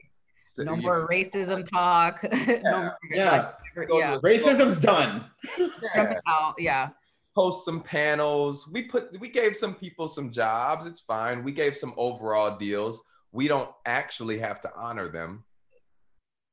[0.66, 1.07] no more know.
[1.07, 3.53] racism talk yeah, no more, yeah.
[3.77, 4.18] Like, yeah.
[4.22, 5.24] racism's done
[5.94, 6.14] yeah.
[6.27, 6.88] Out, yeah
[7.35, 11.77] post some panels we put we gave some people some jobs it's fine we gave
[11.77, 15.44] some overall deals we don't actually have to honor them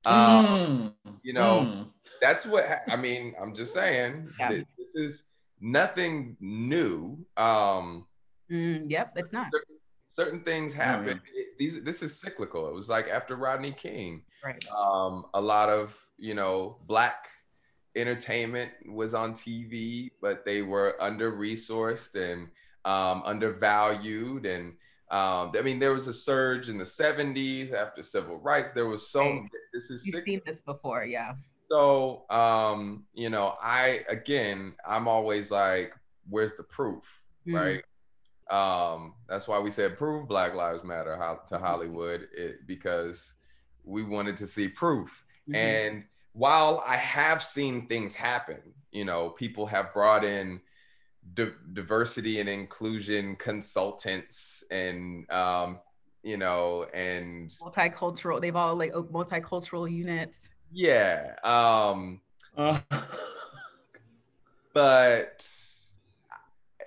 [0.05, 1.15] um, mm.
[1.23, 1.87] you know mm.
[2.21, 4.49] that's what i mean i'm just saying yeah.
[4.49, 5.23] this is
[5.59, 8.05] nothing new um
[8.51, 9.47] mm, yep it's not
[10.15, 11.21] certain things happen.
[11.33, 12.67] It, these this is cyclical.
[12.69, 14.63] It was like after Rodney King, right?
[14.69, 17.27] Um, a lot of you know black
[17.95, 22.47] entertainment was on TV, but they were under resourced and
[22.85, 24.45] um, undervalued.
[24.45, 24.73] And
[25.11, 28.71] um, I mean, there was a surge in the '70s after civil rights.
[28.71, 29.41] There was so right.
[29.73, 31.33] this is you've seen this before, yeah.
[31.69, 35.93] So um, you know, I again, I'm always like,
[36.29, 37.03] where's the proof,
[37.45, 37.59] mm.
[37.59, 37.83] right?
[38.49, 41.17] Um, that's why we said prove Black Lives Matter
[41.49, 43.33] to Hollywood it, because
[43.83, 45.23] we wanted to see proof.
[45.49, 45.55] Mm-hmm.
[45.55, 46.03] And
[46.33, 48.59] while I have seen things happen,
[48.91, 50.61] you know, people have brought in
[51.33, 55.79] di- diversity and inclusion consultants and, um,
[56.23, 58.41] you know, and multicultural.
[58.41, 60.49] They've all like multicultural units.
[60.71, 61.35] Yeah.
[61.43, 62.21] Um,
[62.57, 62.79] uh.
[64.73, 65.47] but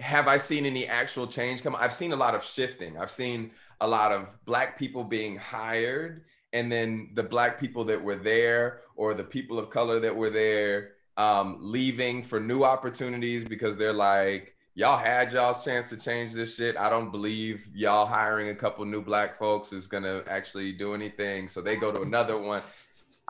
[0.00, 1.76] have I seen any actual change come?
[1.78, 2.96] I've seen a lot of shifting.
[2.96, 8.02] I've seen a lot of black people being hired, and then the black people that
[8.02, 13.44] were there, or the people of color that were there, um, leaving for new opportunities
[13.44, 16.76] because they're like, y'all had y'all's chance to change this shit.
[16.76, 21.48] I don't believe y'all hiring a couple new black folks is gonna actually do anything.
[21.48, 22.62] So they go to another one.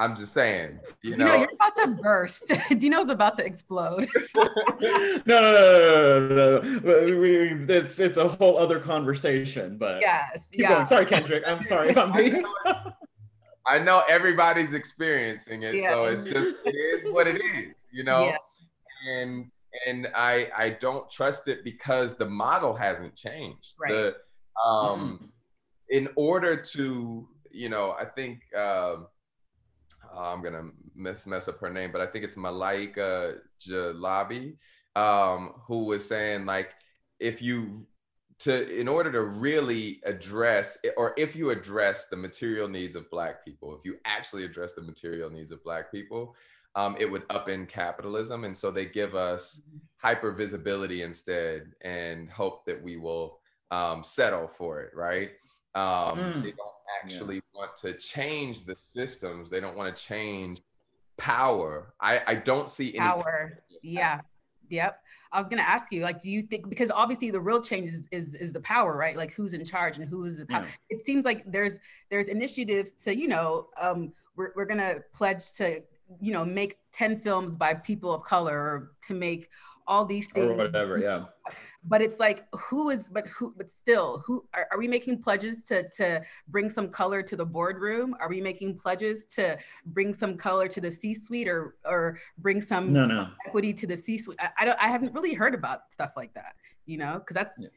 [0.00, 2.52] I'm just saying, you know, you know you're about to burst.
[2.78, 4.08] Dino's about to explode.
[4.36, 4.44] no,
[5.26, 7.64] no, no, no, no, no.
[7.68, 9.76] It's it's a whole other conversation.
[9.76, 10.74] But yes, yeah.
[10.74, 10.86] Going.
[10.86, 11.42] Sorry, Kendrick.
[11.46, 12.44] I'm sorry if I'm being.
[13.66, 15.90] I know everybody's experiencing it, yeah.
[15.90, 18.26] so it's just it is what it is, you know.
[18.26, 18.36] Yeah.
[19.08, 19.50] And
[19.84, 23.74] and I I don't trust it because the model hasn't changed.
[23.80, 23.90] Right.
[23.90, 24.16] The,
[24.64, 25.28] um, mm.
[25.90, 28.42] in order to, you know, I think.
[28.54, 29.08] Um,
[30.14, 34.56] uh, I'm gonna mess mess up her name, but I think it's Malaika Jalabi,
[34.96, 36.70] um, who was saying like
[37.20, 37.86] if you
[38.40, 43.44] to in order to really address or if you address the material needs of black
[43.44, 46.36] people if you actually address the material needs of black people
[46.78, 48.44] um, it would upend capitalism.
[48.44, 49.60] And so they give us
[49.96, 53.40] hyper visibility instead and hope that we will
[53.72, 55.30] um, settle for it, right?
[55.74, 56.42] Um, mm.
[56.42, 57.40] They don't actually yeah.
[57.54, 59.50] want to change the systems.
[59.50, 60.62] They don't want to change
[61.16, 61.94] power.
[62.00, 63.62] I, I don't see any power.
[63.82, 64.20] Yeah.
[64.70, 65.00] Yep.
[65.32, 68.08] I was gonna ask you, like, do you think because obviously the real change is
[68.10, 69.16] is, is the power, right?
[69.16, 70.64] Like who's in charge and who is the power.
[70.64, 70.96] Yeah.
[70.98, 71.74] It seems like there's
[72.10, 75.82] there's initiatives to, you know, um, we're we're gonna pledge to,
[76.20, 79.48] you know, make 10 films by people of color or to make
[79.86, 81.24] all these things or whatever yeah
[81.88, 85.64] but it's like who is but who but still who are, are we making pledges
[85.64, 90.36] to to bring some color to the boardroom are we making pledges to bring some
[90.36, 93.28] color to the c suite or or bring some no, no.
[93.46, 96.34] equity to the c suite I, I, don't i haven't really heard about stuff like
[96.34, 96.54] that
[96.86, 97.68] you know because that's yeah.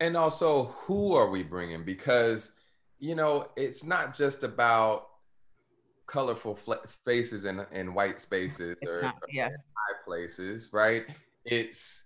[0.00, 2.52] and also who are we bringing because
[2.98, 5.08] you know it's not just about
[6.06, 6.58] colorful
[7.06, 9.46] faces in, in white spaces or, not, yeah.
[9.46, 11.06] or high places, right?
[11.46, 12.02] It's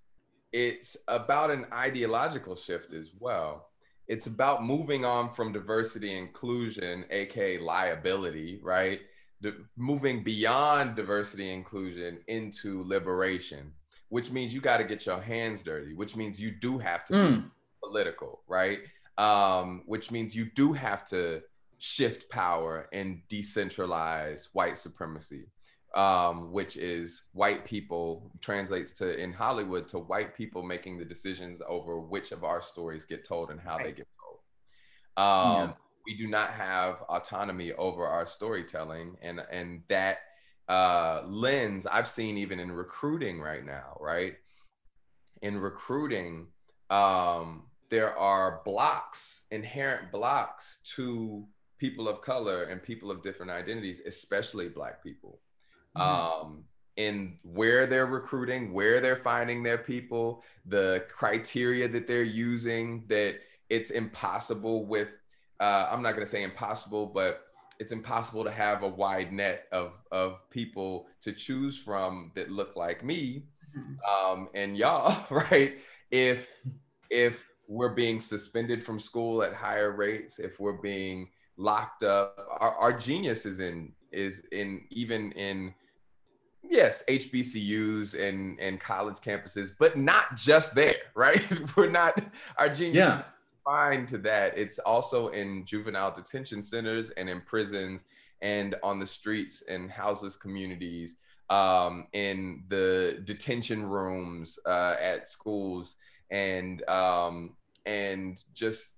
[0.57, 3.69] it's about an ideological shift as well.
[4.09, 9.01] It's about moving on from diversity inclusion, aka liability, right?
[9.43, 13.71] De- moving beyond diversity inclusion into liberation,
[14.09, 17.13] which means you got to get your hands dirty, which means you do have to
[17.13, 17.43] mm.
[17.43, 17.51] be
[17.85, 18.79] political, right?
[19.19, 21.43] Um, which means you do have to
[21.77, 25.49] shift power and decentralize white supremacy,
[25.97, 31.63] um, which is white people translates to in Hollywood to white people making the decisions
[31.67, 33.87] over which of our stories get told and how right.
[33.87, 34.39] they get told.
[35.17, 35.73] Um, yeah.
[36.07, 40.19] We do not have autonomy over our storytelling, and and that
[40.69, 43.97] uh, lens I've seen even in recruiting right now.
[43.99, 44.35] Right,
[45.41, 46.49] in recruiting,
[46.91, 51.47] um, there are blocks, inherent blocks to
[51.79, 55.41] people of color and people of different identities, especially Black people,
[55.97, 56.47] mm-hmm.
[56.47, 56.65] um,
[56.97, 63.37] in where they're recruiting, where they're finding their people, the criteria that they're using, that
[63.69, 65.09] it's impossible with,
[65.61, 67.43] uh, I'm not going to say impossible, but
[67.79, 72.77] it's impossible to have a wide net of, of people to choose from that look
[72.77, 73.45] like me
[73.77, 74.33] mm-hmm.
[74.33, 75.79] um, and y'all, right?
[76.11, 76.51] If,
[77.11, 82.47] if we're being suspended from school at higher rates, if we're being locked up.
[82.61, 85.75] Our, our genius is in is in even in
[86.69, 91.43] yes HBCUs and and college campuses, but not just there, right?
[91.77, 92.21] We're not
[92.59, 92.97] our genius.
[92.97, 93.23] Yeah.
[93.65, 94.57] Fine to that.
[94.57, 98.05] It's also in juvenile detention centers and in prisons
[98.41, 101.17] and on the streets and houseless communities,
[101.51, 105.97] um, in the detention rooms uh, at schools,
[106.31, 108.91] and um, and just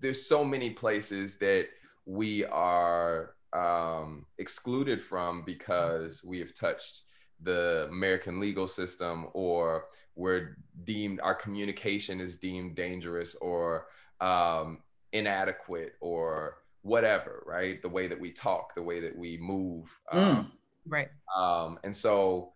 [0.00, 1.68] there's so many places that
[2.04, 7.02] we are um, excluded from because we have touched
[7.42, 13.86] the American legal system or we're deemed our communication is deemed dangerous or
[14.20, 17.82] um, inadequate or whatever, right?
[17.82, 19.88] The way that we talk, the way that we move.
[20.12, 20.50] Um, mm,
[20.88, 21.08] right.
[21.36, 22.52] Um, and so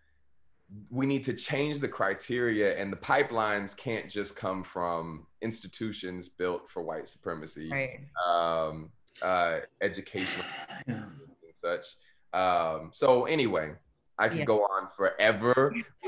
[0.88, 6.70] we need to change the criteria and the pipelines can't just come from institutions built
[6.70, 7.68] for white supremacy.
[7.70, 8.00] Right.
[8.26, 8.90] Um,
[9.20, 10.46] uh, educational
[10.86, 11.12] and
[11.54, 11.86] such.
[12.32, 13.72] Um, so anyway,
[14.20, 14.44] I could yeah.
[14.44, 15.74] go on forever.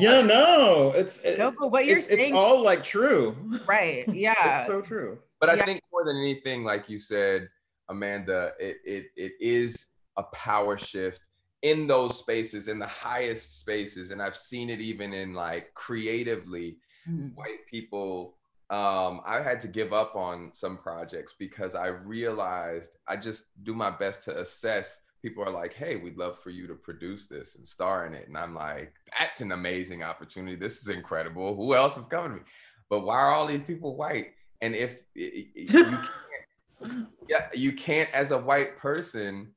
[0.00, 3.36] yeah, no, it's it, no, but what you're it's, saying, it's all like true.
[3.66, 4.04] Right.
[4.16, 4.58] Yeah.
[4.58, 5.18] it's so true.
[5.40, 5.64] But I yeah.
[5.64, 7.48] think more than anything, like you said,
[7.88, 11.20] Amanda, it, it it is a power shift
[11.62, 16.78] in those spaces, in the highest spaces, and I've seen it even in like creatively,
[17.08, 17.28] mm-hmm.
[17.34, 18.36] white people
[18.68, 23.74] um, I had to give up on some projects because I realized I just do
[23.74, 24.98] my best to assess.
[25.26, 28.28] People are like, hey, we'd love for you to produce this and star in it.
[28.28, 30.54] And I'm like, that's an amazing opportunity.
[30.54, 31.56] This is incredible.
[31.56, 32.42] Who else is coming to me?
[32.88, 34.34] But why are all these people white?
[34.60, 36.06] And if you can't,
[37.28, 39.48] yeah, you can't as a white person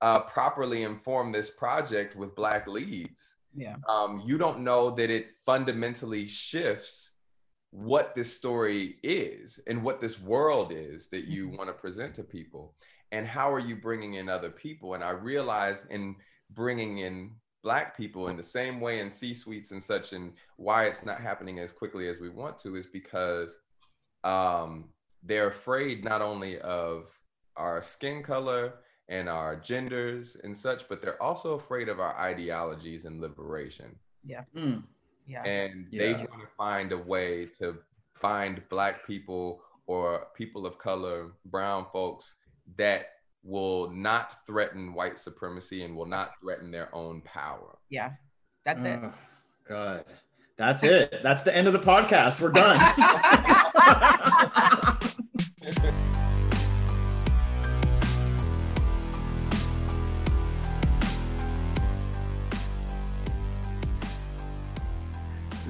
[0.00, 3.34] uh, properly inform this project with black leads.
[3.52, 3.74] Yeah.
[3.88, 7.10] Um, you don't know that it fundamentally shifts
[7.70, 11.56] what this story is and what this world is that you mm-hmm.
[11.56, 12.76] want to present to people
[13.16, 16.14] and how are you bringing in other people and i realized in
[16.50, 17.30] bringing in
[17.62, 21.20] black people in the same way in c suites and such and why it's not
[21.20, 23.56] happening as quickly as we want to is because
[24.24, 24.88] um,
[25.22, 27.06] they're afraid not only of
[27.56, 28.74] our skin color
[29.08, 33.94] and our genders and such but they're also afraid of our ideologies and liberation
[34.24, 34.82] yeah mm.
[35.26, 35.42] Yeah.
[35.42, 36.02] And yeah.
[36.02, 37.76] they want to find a way to
[38.14, 42.34] find black people or people of color, brown folks
[42.76, 43.06] that
[43.42, 47.78] will not threaten white supremacy and will not threaten their own power.
[47.88, 48.12] Yeah,
[48.64, 49.00] that's it.
[49.02, 49.12] Oh,
[49.68, 50.04] God.
[50.56, 51.20] That's it.
[51.22, 52.40] That's the end of the podcast.
[52.40, 52.80] We're done.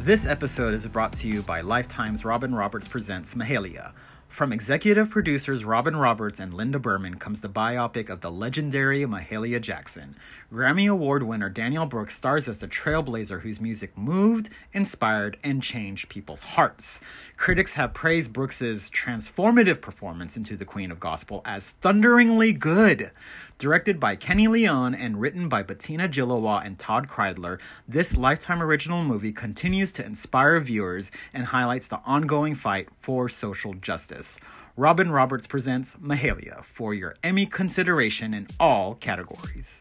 [0.07, 3.93] This episode is brought to you by Lifetime's Robin Roberts Presents Mahalia.
[4.37, 9.63] From executive producers Robin Roberts and Linda Berman comes the biopic of the legendary Mahalia
[9.63, 10.15] Jackson.
[10.53, 16.11] Grammy Award winner Danielle Brooks stars as the trailblazer whose music moved, inspired, and changed
[16.11, 17.01] people's hearts.
[17.39, 23.13] Critics have praised Brooks's transformative performance into the Queen of Gospel as thunderingly good.
[23.59, 29.03] Directed by Kenny Leon and written by Bettina Gilois and Todd Kreidler, this Lifetime original
[29.03, 34.37] movie continues to inspire viewers and highlights the ongoing fight for social justice.
[34.77, 39.81] Robin Roberts presents Mahalia for your Emmy consideration in all categories.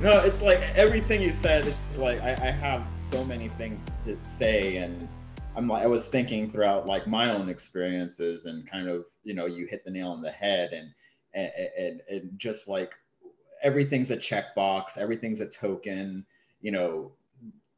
[0.00, 1.64] no, it's like everything you said.
[1.64, 5.08] It's like I, I, have so many things to say, and
[5.56, 9.46] I'm like I was thinking throughout like my own experiences, and kind of you know
[9.46, 10.92] you hit the nail on the head, and
[11.34, 12.94] and and, and just like
[13.64, 16.24] everything's a checkbox, everything's a token.
[16.60, 17.12] You know,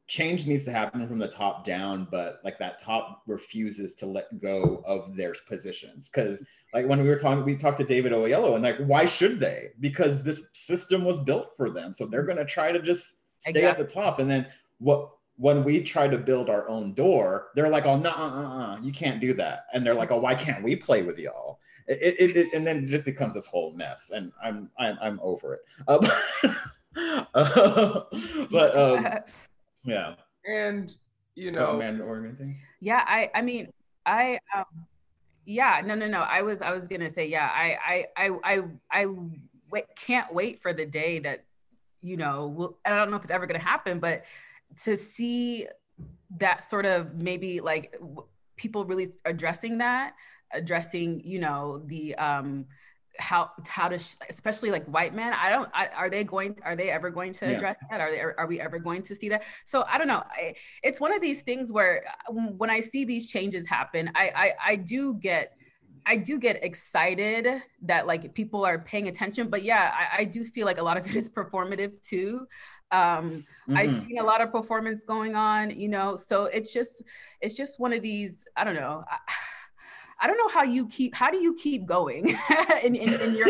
[0.05, 4.39] change needs to happen from the top down, but like that top refuses to let
[4.39, 8.53] go of their positions because like when we were talking, we talked to David Oyelowo,
[8.53, 9.69] and like, why should they?
[9.79, 13.83] Because this system was built for them, so they're gonna try to just stay exactly.
[13.83, 14.19] at the top.
[14.19, 14.45] And then
[14.77, 15.09] what?
[15.37, 18.91] When we try to build our own door, they're like, "Oh no, uh, uh, you
[18.91, 22.37] can't do that," and they're like, "Oh, why can't we play with y'all?" It, it,
[22.37, 25.61] it, and then it just becomes this whole mess, and I'm I'm I'm over it.
[25.87, 26.07] Uh,
[27.33, 28.03] uh,
[28.51, 29.07] but um,
[29.83, 30.15] yeah,
[30.47, 30.93] and
[31.35, 32.59] you know, Amanda organizing.
[32.79, 33.73] Yeah, I I mean,
[34.05, 34.65] I um,
[35.45, 38.63] yeah no no no i was i was gonna say yeah i i i i,
[38.91, 39.07] I
[39.69, 41.43] wait, can't wait for the day that
[42.01, 44.23] you know we'll, i don't know if it's ever gonna happen but
[44.83, 45.67] to see
[46.37, 47.95] that sort of maybe like
[48.55, 50.13] people really addressing that
[50.51, 52.65] addressing you know the um
[53.19, 56.75] how how to sh- especially like white men i don't I, are they going are
[56.75, 57.87] they ever going to address yeah.
[57.91, 60.55] that are they are we ever going to see that so i don't know I,
[60.81, 64.71] it's one of these things where uh, when i see these changes happen i i,
[64.71, 65.53] I do get
[66.05, 67.47] I do get excited
[67.83, 70.97] that like people are paying attention, but yeah, I, I do feel like a lot
[70.97, 72.45] of it is performative too.
[72.93, 73.77] Um, mm-hmm.
[73.77, 77.01] I've seen a lot of performance going on, you know, so it's just
[77.41, 78.45] it's just one of these.
[78.55, 79.03] I don't know.
[79.09, 79.17] I,
[80.21, 82.29] I don't know how you keep how do you keep going
[82.83, 83.47] in, in, in your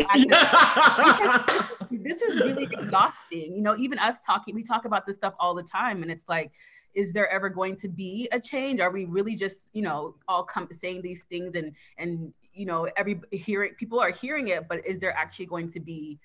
[1.90, 3.54] this is really exhausting.
[3.54, 6.28] You know, even us talking, we talk about this stuff all the time, and it's
[6.28, 6.50] like,
[6.94, 8.80] is there ever going to be a change?
[8.80, 12.88] Are we really just, you know, all come saying these things and and you know,
[12.96, 16.18] every hearing people are hearing it, but is there actually going to be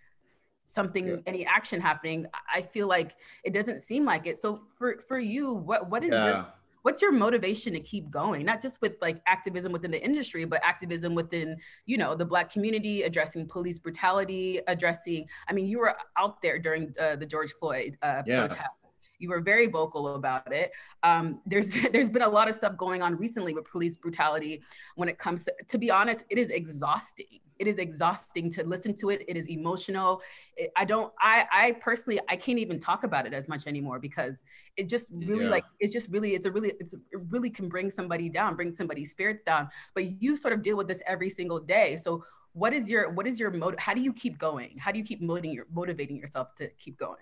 [0.72, 1.16] something yeah.
[1.26, 5.54] any action happening i feel like it doesn't seem like it so for for you
[5.54, 6.26] what what is yeah.
[6.26, 6.48] your
[6.84, 10.64] what's your motivation to keep going not just with like activism within the industry but
[10.64, 15.96] activism within you know the black community addressing police brutality addressing i mean you were
[16.18, 18.48] out there during uh, the george floyd uh, yeah.
[18.48, 18.79] protest
[19.20, 20.72] you were very vocal about it.
[21.04, 24.64] Um, there's there's been a lot of stuff going on recently with police brutality.
[24.96, 28.96] When it comes to, to be honest, it is exhausting it is exhausting to listen
[28.96, 30.22] to it it is emotional
[30.56, 34.00] it, i don't i i personally i can't even talk about it as much anymore
[34.00, 34.44] because
[34.78, 35.52] it just really yeah.
[35.52, 38.74] like it's just really it's a really it's it really can bring somebody down bring
[38.74, 42.74] somebody's spirits down but you sort of deal with this every single day so what
[42.74, 45.22] is your what is your motive how do you keep going how do you keep
[45.22, 47.18] motivating your motivating yourself to keep going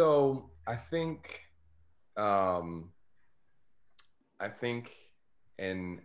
[0.00, 1.40] so i think
[2.16, 2.90] um
[4.40, 4.92] i think
[5.58, 6.00] an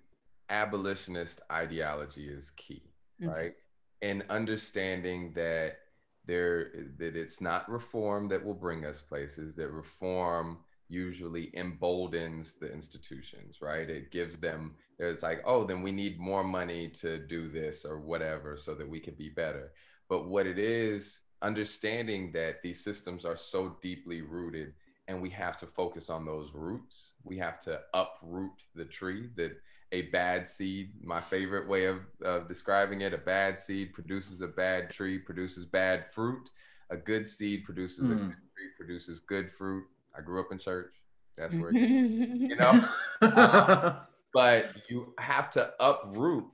[0.50, 2.84] abolitionist ideology is key
[3.22, 3.32] mm-hmm.
[3.32, 3.54] right?
[4.02, 5.78] And understanding that
[6.26, 12.72] there that it's not reform that will bring us places, that reform usually emboldens the
[12.72, 13.90] institutions, right?
[13.90, 18.00] It gives them there's like, oh, then we need more money to do this or
[18.00, 19.72] whatever so that we can be better.
[20.08, 24.74] But what it is, understanding that these systems are so deeply rooted
[25.08, 27.14] and we have to focus on those roots.
[27.24, 29.52] We have to uproot the tree that
[29.92, 30.94] a bad seed.
[31.04, 35.66] My favorite way of, of describing it: a bad seed produces a bad tree, produces
[35.66, 36.50] bad fruit.
[36.90, 38.12] A good seed produces mm.
[38.12, 38.28] a hmm.
[38.28, 39.86] good tree, produces good fruit.
[40.18, 40.94] I grew up in church.
[41.38, 42.86] That's where you know.
[43.22, 43.98] um,
[44.34, 46.46] but you have to uproot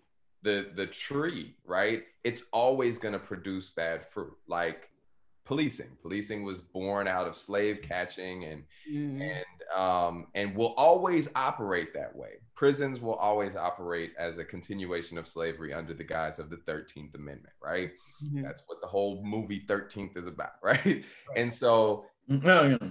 [0.44, 2.04] the the tree, right?
[2.24, 4.34] It's always going to produce bad fruit.
[4.48, 4.92] Like
[5.46, 5.90] policing.
[6.02, 9.22] Policing was born out of slave catching and mm.
[9.22, 12.36] and um, and will always operate that way.
[12.56, 17.16] Prisons will always operate as a continuation of slavery under the guise of the 13th
[17.16, 17.92] Amendment, right?
[18.24, 18.44] Mm-hmm.
[18.44, 20.86] That's what the whole movie 13th is about, right?
[20.86, 21.04] right.
[21.36, 22.88] And so mm-hmm.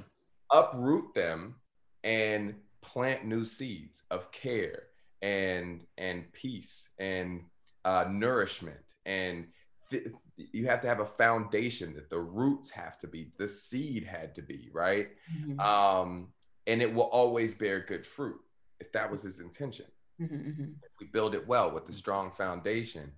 [0.51, 1.55] uproot them
[2.03, 4.85] and plant new seeds of care
[5.23, 7.43] and and peace and
[7.85, 9.47] uh, nourishment and
[9.91, 14.05] th- you have to have a foundation that the roots have to be the seed
[14.05, 15.61] had to be right mm-hmm.
[15.61, 16.29] um,
[16.67, 18.41] and it will always bear good fruit
[18.81, 19.87] if that was his intention
[20.21, 20.65] mm-hmm, mm-hmm.
[20.83, 23.13] if we build it well with a strong foundation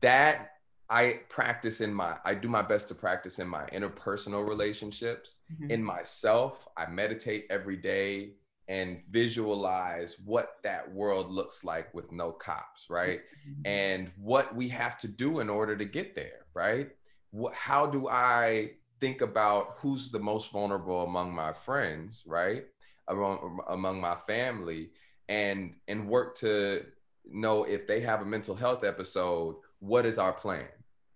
[0.00, 0.52] that
[0.88, 5.70] i practice in my i do my best to practice in my interpersonal relationships mm-hmm.
[5.70, 8.32] in myself i meditate every day
[8.70, 13.18] and visualize what that world looks like with no cops, right?
[13.18, 13.66] Mm-hmm.
[13.66, 16.90] And what we have to do in order to get there, right?
[17.32, 22.64] What, how do I think about who's the most vulnerable among my friends, right?
[23.08, 24.90] Among, among my family
[25.28, 26.84] and and work to
[27.28, 30.68] know if they have a mental health episode, what is our plan,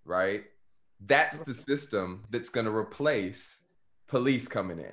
[0.04, 0.42] right?
[1.06, 3.60] That's the system that's going to replace
[4.08, 4.86] police coming in.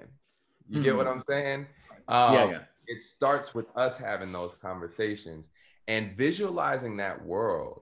[0.70, 0.84] You mm-hmm.
[0.84, 1.16] get what mm-hmm.
[1.16, 1.68] I'm saying?
[2.12, 2.59] Um, yeah, yeah.
[2.88, 5.49] It starts with us having those conversations
[5.88, 7.82] and visualizing that world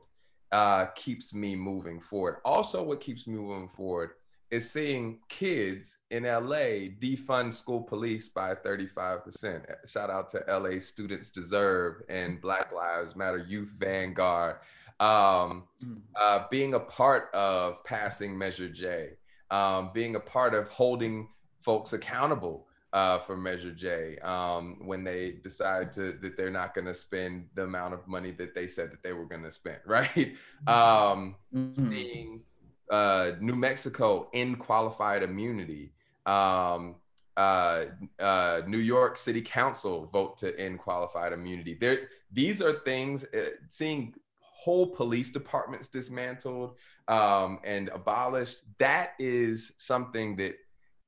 [0.52, 2.38] uh, keeps me moving forward.
[2.46, 4.12] Also, what keeps me moving forward
[4.52, 9.64] is seeing kids in LA defund school police by 35%.
[9.88, 14.58] Shout out to LA Students Deserve and Black Lives Matter Youth Vanguard.
[15.00, 15.98] Um, hmm.
[16.20, 19.12] uh, being a part of passing Measure J,
[19.50, 21.30] um, being a part of holding
[21.62, 26.88] folks accountable uh, for Measure J um, when they decide to that they're not going
[26.88, 29.80] to spend the amount of money that they said that they were going to spend,
[29.86, 30.36] right?
[30.68, 31.90] Um, mm-hmm.
[31.90, 32.42] Seeing
[32.90, 35.94] uh, New Mexico in qualified immunity,
[36.26, 36.96] um,
[37.38, 37.86] uh,
[38.20, 41.78] uh, New York City Council vote to end qualified immunity.
[41.80, 43.24] There, these are things.
[43.26, 46.76] Uh, seeing whole police departments dismantled
[47.08, 48.64] um, and abolished.
[48.78, 50.56] That is something that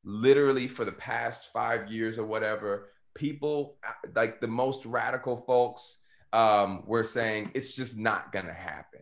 [0.03, 3.77] literally for the past five years or whatever, people
[4.15, 5.97] like the most radical folks
[6.33, 9.01] um, were saying it's just not going to happen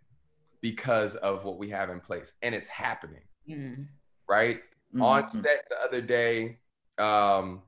[0.62, 2.34] because of what we have in place.
[2.42, 3.88] And it's happening, mm.
[4.28, 4.62] right?
[4.94, 5.02] Mm-hmm.
[5.02, 6.58] On set the other day,
[6.98, 7.62] um,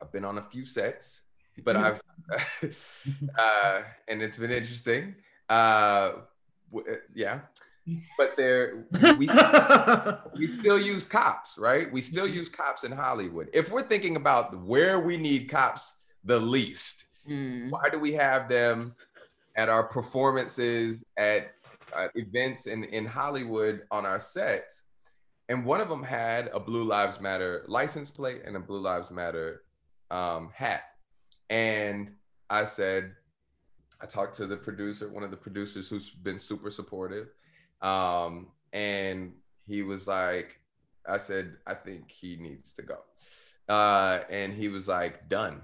[0.00, 1.22] I've been on a few sets,
[1.64, 2.00] but I've,
[3.38, 5.14] uh, and it's been interesting.
[5.48, 6.12] Uh,
[6.70, 7.40] w- yeah
[8.18, 8.84] but there
[9.18, 9.28] we,
[10.38, 11.90] we still use cops, right?
[11.90, 13.48] We still use cops in Hollywood.
[13.52, 17.70] If we're thinking about where we need cops the least, mm.
[17.70, 18.94] why do we have them
[19.56, 21.52] at our performances at
[21.96, 24.82] uh, events in, in Hollywood on our sets?
[25.48, 29.12] And one of them had a Blue Lives Matter license plate and a Blue Lives
[29.12, 29.62] Matter
[30.10, 30.82] um, hat.
[31.50, 32.10] And
[32.50, 33.12] I said,
[34.00, 37.28] I talked to the producer, one of the producers who's been super supportive.
[37.82, 39.32] Um, and
[39.66, 40.60] he was like,
[41.08, 42.98] I said, I think he needs to go.
[43.68, 45.62] Uh, and he was like, done.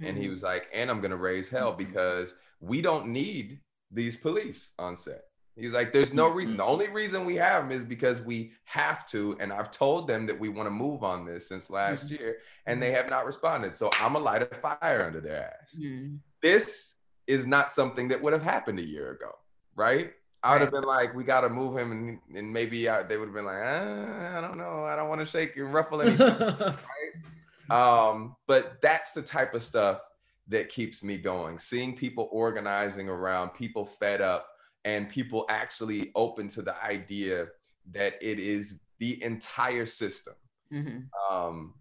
[0.00, 0.06] Mm-hmm.
[0.06, 0.32] And he mm-hmm.
[0.32, 1.84] was like, and I'm gonna raise hell mm-hmm.
[1.84, 5.24] because we don't need these police on set.
[5.56, 6.56] He's like, there's no reason.
[6.56, 9.36] The only reason we have them is because we have to.
[9.40, 12.14] And I've told them that we want to move on this since last mm-hmm.
[12.14, 12.36] year,
[12.66, 13.74] and they have not responded.
[13.74, 15.74] So I'm a light a fire under their ass.
[15.78, 16.16] Mm-hmm.
[16.40, 16.94] This
[17.26, 19.32] is not something that would have happened a year ago,
[19.74, 20.12] right?
[20.42, 23.16] I would have been like, we got to move him, and, and maybe I, they
[23.16, 26.00] would have been like, ah, I don't know, I don't want to shake and ruffle
[26.00, 26.26] anything,
[27.70, 28.12] right?
[28.12, 30.00] Um, but that's the type of stuff
[30.48, 31.58] that keeps me going.
[31.58, 34.48] Seeing people organizing around, people fed up,
[34.84, 37.48] and people actually open to the idea
[37.92, 40.34] that it is the entire system.
[40.72, 41.34] Mm-hmm.
[41.34, 41.74] Um,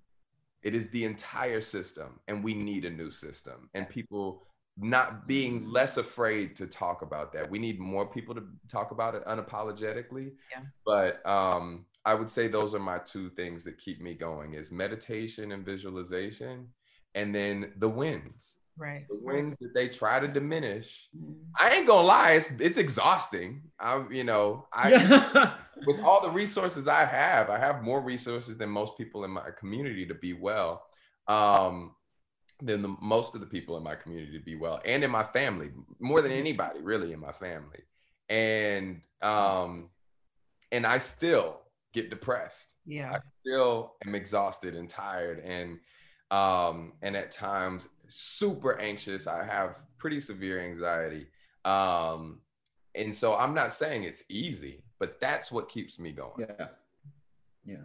[0.61, 3.69] it is the entire system, and we need a new system.
[3.73, 4.43] And people
[4.79, 5.71] not being mm-hmm.
[5.71, 7.49] less afraid to talk about that.
[7.49, 10.33] We need more people to talk about it unapologetically.
[10.51, 10.61] Yeah.
[10.85, 14.71] But um, I would say those are my two things that keep me going is
[14.71, 16.67] meditation and visualization
[17.15, 18.55] and then the wins.
[18.77, 19.05] Right.
[19.09, 21.09] The wins that they try to diminish.
[21.17, 21.35] Mm.
[21.59, 23.63] I ain't gonna lie, it's it's exhausting.
[23.77, 25.53] I'm, you know, I
[25.85, 29.49] with all the resources I have, I have more resources than most people in my
[29.59, 30.85] community to be well.
[31.27, 31.91] Um,
[32.61, 35.23] than the most of the people in my community to be well and in my
[35.23, 36.39] family more than mm-hmm.
[36.39, 37.79] anybody really in my family.
[38.29, 39.89] And um
[40.71, 41.61] and i still
[41.93, 42.73] get depressed.
[42.85, 43.11] Yeah.
[43.13, 45.79] I still am exhausted and tired and
[46.31, 49.25] um and at times super anxious.
[49.25, 51.27] I have pretty severe anxiety.
[51.65, 52.39] Um
[52.95, 56.45] and so i'm not saying it's easy but that's what keeps me going.
[56.49, 56.67] Yeah
[57.69, 57.77] Yeah,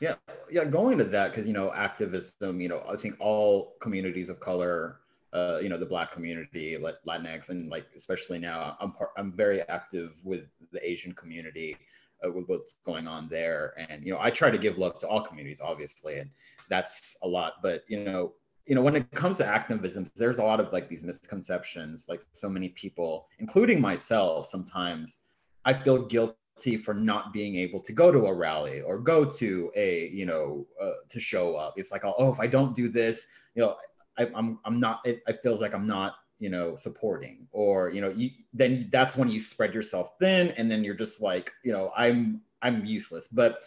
[0.00, 0.14] yeah,
[0.50, 0.64] yeah.
[0.64, 2.58] Going to that because you know activism.
[2.58, 5.00] You know, I think all communities of color,
[5.34, 9.60] uh, you know, the Black community, Latinx, and like especially now, I'm part, I'm very
[9.68, 11.76] active with the Asian community.
[12.24, 15.06] Uh, with what's going on there, and you know, I try to give love to
[15.06, 16.30] all communities, obviously, and
[16.70, 17.56] that's a lot.
[17.62, 18.32] But you know,
[18.66, 22.06] you know, when it comes to activism, there's a lot of like these misconceptions.
[22.08, 25.18] Like so many people, including myself, sometimes
[25.66, 26.36] I feel guilty
[26.76, 30.66] for not being able to go to a rally or go to a, you know,
[30.80, 31.74] uh, to show up.
[31.76, 33.76] It's like, oh, if I don't do this, you know,
[34.18, 35.00] I, am I'm, I'm not.
[35.04, 37.46] It, it feels like I'm not, you know, supporting.
[37.52, 41.20] Or you know, you then that's when you spread yourself thin, and then you're just
[41.20, 43.28] like, you know, I'm I'm useless.
[43.28, 43.60] But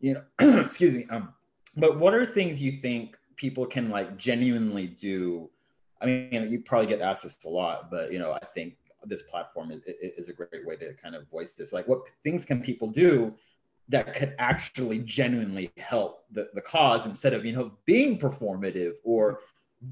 [0.00, 1.06] you know, excuse me.
[1.10, 1.34] Um,
[1.76, 5.48] but what are things you think people can like genuinely do
[6.00, 9.22] i mean you probably get asked this a lot but you know i think this
[9.22, 11.72] platform is, is a great way to kind of voice this.
[11.72, 13.34] Like what things can people do
[13.88, 19.40] that could actually genuinely help the, the cause instead of you know being performative or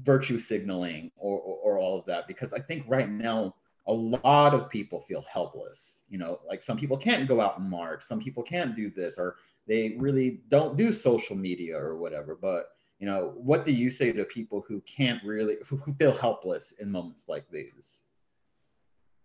[0.03, 2.27] virtue signaling or, or, or all of that?
[2.27, 3.55] Because i think right now
[3.87, 7.67] a lot of people feel helpless you know like some people can't go out and
[7.67, 9.37] march some people can't do this or
[9.69, 12.35] they really don't do social media or whatever.
[12.35, 16.73] But you know what do you say to people who can't really who feel helpless
[16.73, 18.03] in moments like these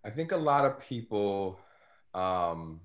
[0.05, 1.59] i think a lot of people
[2.15, 2.81] um,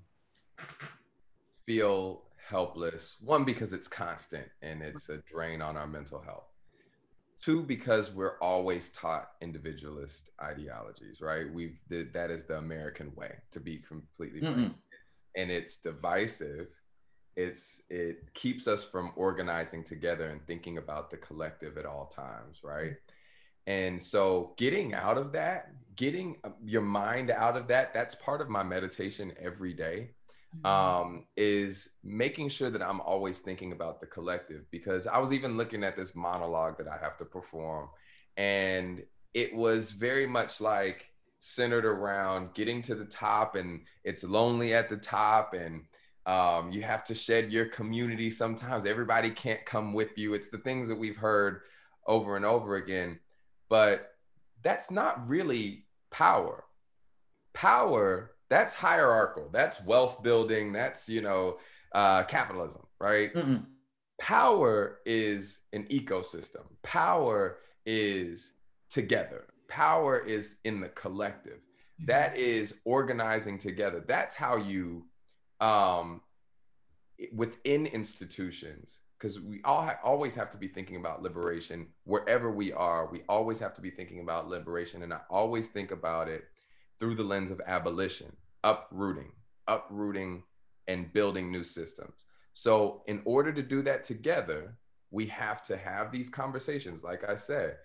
[1.64, 3.16] feel helpless.
[3.20, 6.48] One because it's constant and it's a drain on our mental health.
[7.40, 11.50] Two because we're always taught individualist ideologies right?
[11.52, 14.74] We've that is the american way to be completely frank.
[15.36, 16.68] And it's divisive.
[17.36, 22.58] It's it keeps us from organizing together and thinking about the collective at all times
[22.64, 22.96] right
[23.66, 28.40] and so getting out of that getting uh, your mind out of that that's part
[28.40, 30.10] of my meditation every day
[30.56, 30.66] mm-hmm.
[30.66, 35.56] um, is making sure that i'm always thinking about the collective because i was even
[35.56, 37.88] looking at this monologue that i have to perform
[38.36, 39.02] and
[39.34, 44.88] it was very much like centered around getting to the top and it's lonely at
[44.90, 45.82] the top and
[46.26, 48.84] um, you have to shed your community sometimes.
[48.84, 50.34] Everybody can't come with you.
[50.34, 51.62] It's the things that we've heard
[52.06, 53.18] over and over again.
[53.70, 54.12] But
[54.62, 56.64] that's not really power.
[57.54, 59.48] Power, that's hierarchical.
[59.50, 60.72] That's wealth building.
[60.72, 61.58] That's, you know,
[61.92, 63.32] uh, capitalism, right?
[63.32, 63.64] Mm-mm.
[64.20, 66.64] Power is an ecosystem.
[66.82, 68.52] Power is
[68.90, 69.46] together.
[69.68, 71.60] Power is in the collective.
[71.60, 72.06] Mm-hmm.
[72.06, 74.04] That is organizing together.
[74.06, 75.06] That's how you
[75.60, 76.20] um,
[77.34, 82.72] within institutions because we all ha- always have to be thinking about liberation wherever we
[82.72, 86.44] are we always have to be thinking about liberation and i always think about it
[86.98, 89.32] through the lens of abolition uprooting
[89.68, 90.42] uprooting
[90.88, 94.76] and building new systems so in order to do that together
[95.10, 97.76] we have to have these conversations like i said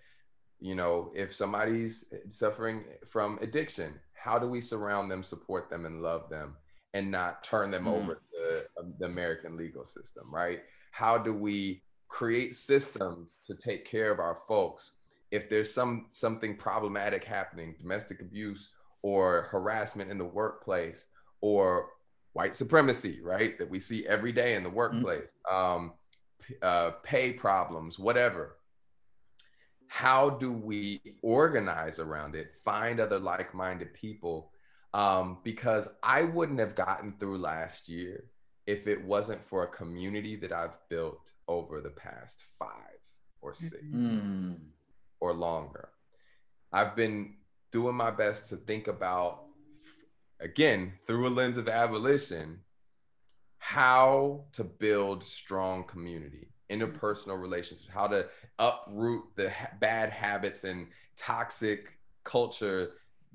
[0.59, 6.01] you know if somebody's suffering from addiction how do we surround them support them and
[6.01, 6.55] love them
[6.95, 7.93] and not turn them mm.
[7.93, 10.61] over to um, the American legal system, right?
[10.95, 14.93] How do we create systems to take care of our folks
[15.29, 18.69] if there's some something problematic happening, domestic abuse
[19.01, 21.07] or harassment in the workplace
[21.41, 21.89] or
[22.31, 23.59] white supremacy, right?
[23.59, 24.75] That we see every day in the mm.
[24.75, 25.53] workplace, mm.
[25.53, 25.93] um,
[26.61, 28.55] uh, pay problems, whatever.
[29.87, 32.55] How do we organize around it?
[32.63, 34.53] Find other like-minded people
[34.93, 38.23] um, because I wouldn't have gotten through last year
[38.67, 42.69] if it wasn't for a community that I've built over the past five
[43.41, 44.57] or 6 mm.
[45.19, 45.89] or longer.
[46.71, 47.35] I've been
[47.71, 49.43] doing my best to think about,
[50.39, 52.61] again, through a lens of abolition,
[53.59, 58.25] how to build strong community, interpersonal relationships, how to
[58.57, 60.87] uproot the ha- bad habits and
[61.17, 62.93] toxic culture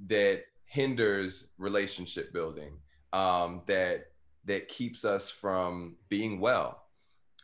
[0.08, 2.72] that hinders relationship building
[3.12, 4.09] um, that
[4.44, 6.82] that keeps us from being well.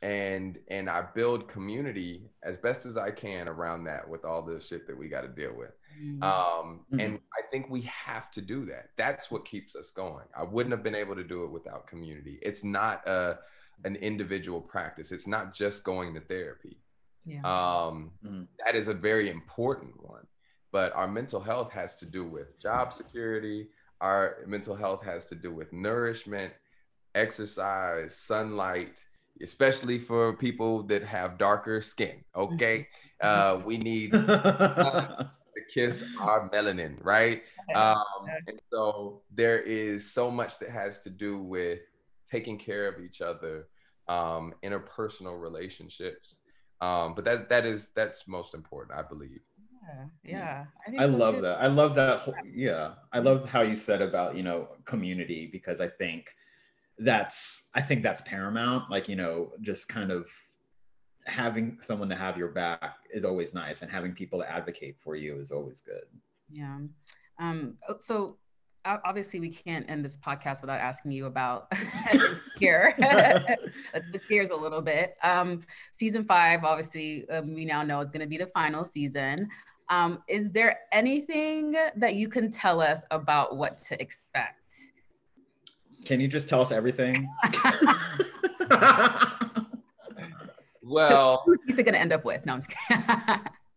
[0.03, 4.61] And and i build community as best as i can around that with all the
[4.61, 5.73] shit that we got to deal with.
[5.99, 6.23] Mm-hmm.
[6.23, 7.01] um mm-hmm.
[7.01, 8.91] and i think we have to do that.
[8.99, 10.27] That's what keeps us going.
[10.37, 12.39] I wouldn't have been able to do it without community.
[12.43, 13.39] It's not a
[13.85, 15.13] an individual practice.
[15.13, 16.77] It's not just going to therapy.
[17.25, 17.41] Yeah.
[17.41, 18.43] um mm-hmm.
[18.65, 20.27] that is a very important one.
[20.73, 23.69] But our mental health has to do with job security.
[24.03, 26.53] Our mental health has to do with nourishment
[27.17, 29.05] exercise sunlight
[29.43, 32.87] especially for people that have darker skin okay
[33.23, 35.31] uh, we need to
[35.73, 37.43] kiss our melanin right
[37.75, 38.05] um,
[38.47, 41.81] and so there is so much that has to do with
[42.31, 43.67] taking care of each other
[44.09, 46.39] um, interpersonal relationships.
[46.81, 49.41] Um, but that that is that's most important, I believe.
[49.83, 50.65] Yeah, yeah.
[50.87, 51.41] I, I so love too.
[51.43, 51.59] that.
[51.59, 52.21] I love that.
[52.21, 56.35] Whole, yeah, I love how you said about you know community because I think
[56.99, 58.91] that's I think that's paramount.
[58.91, 60.29] Like you know, just kind of
[61.27, 65.17] having someone to have your back is always nice, and having people to advocate for
[65.17, 66.05] you is always good.
[66.51, 66.79] Yeah.
[67.39, 67.75] Um.
[67.89, 68.39] Oh, so
[69.05, 71.73] obviously we can't end this podcast without asking you about
[72.59, 75.61] here the gears a little bit um,
[75.93, 79.49] season five obviously um, we now know is going to be the final season
[79.89, 84.66] um, is there anything that you can tell us about what to expect
[86.07, 87.29] can you just tell us everything
[90.83, 93.05] well who's he going to end up with no i'm just kidding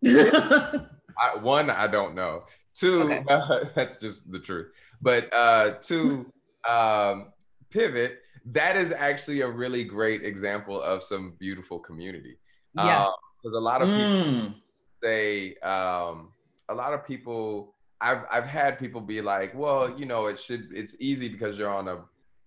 [1.21, 3.23] I, one i don't know two okay.
[3.27, 4.67] uh, that's just the truth
[5.01, 6.31] but uh, to
[6.67, 7.31] um,
[7.69, 12.37] pivot, that is actually a really great example of some beautiful community.
[12.75, 13.07] Yeah.
[13.41, 14.55] Because um, a lot of people mm.
[15.03, 16.31] say, um,
[16.67, 20.69] a lot of people, I've I've had people be like, well, you know, it should
[20.73, 21.99] it's easy because you're on a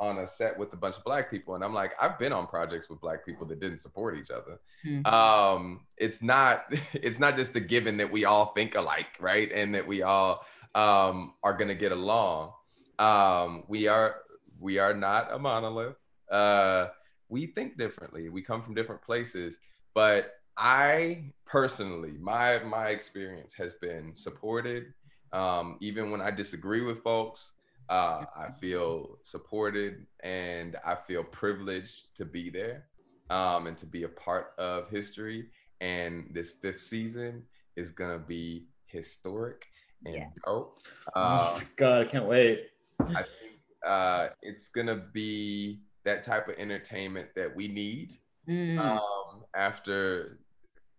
[0.03, 2.46] on a set with a bunch of black people and i'm like i've been on
[2.46, 5.07] projects with black people that didn't support each other mm-hmm.
[5.07, 9.74] um, it's not it's not just a given that we all think alike right and
[9.74, 10.44] that we all
[10.74, 12.53] um, are going to get along.
[12.98, 14.16] Um, we are
[14.61, 15.96] we are not a monolith.
[16.30, 16.88] Uh,
[17.28, 18.28] we think differently.
[18.28, 19.59] We come from different places,
[19.94, 24.92] but I personally, my my experience has been supported.
[25.32, 27.53] Um, even when I disagree with folks,
[27.89, 32.87] uh, I feel supported and I feel privileged to be there
[33.30, 35.49] um, and to be a part of history.
[35.80, 37.43] And this fifth season
[37.76, 39.66] is gonna be historic
[40.05, 40.26] and yeah.
[40.45, 40.80] dope.
[41.14, 42.68] Uh, oh God, I can't wait.
[43.01, 48.18] I think uh, it's gonna be that type of entertainment that we need
[48.49, 48.78] mm.
[48.78, 50.39] um, after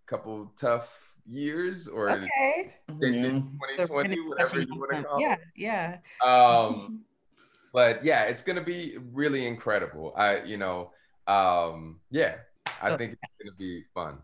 [0.05, 2.75] a couple tough years or okay.
[2.87, 5.39] 2020, whatever you want to call yeah, it.
[5.55, 6.27] Yeah, yeah.
[6.27, 7.01] Um,
[7.73, 10.13] but yeah, it's gonna be really incredible.
[10.15, 10.91] I, you know,
[11.27, 12.35] um, yeah,
[12.81, 14.19] I think it's gonna be fun.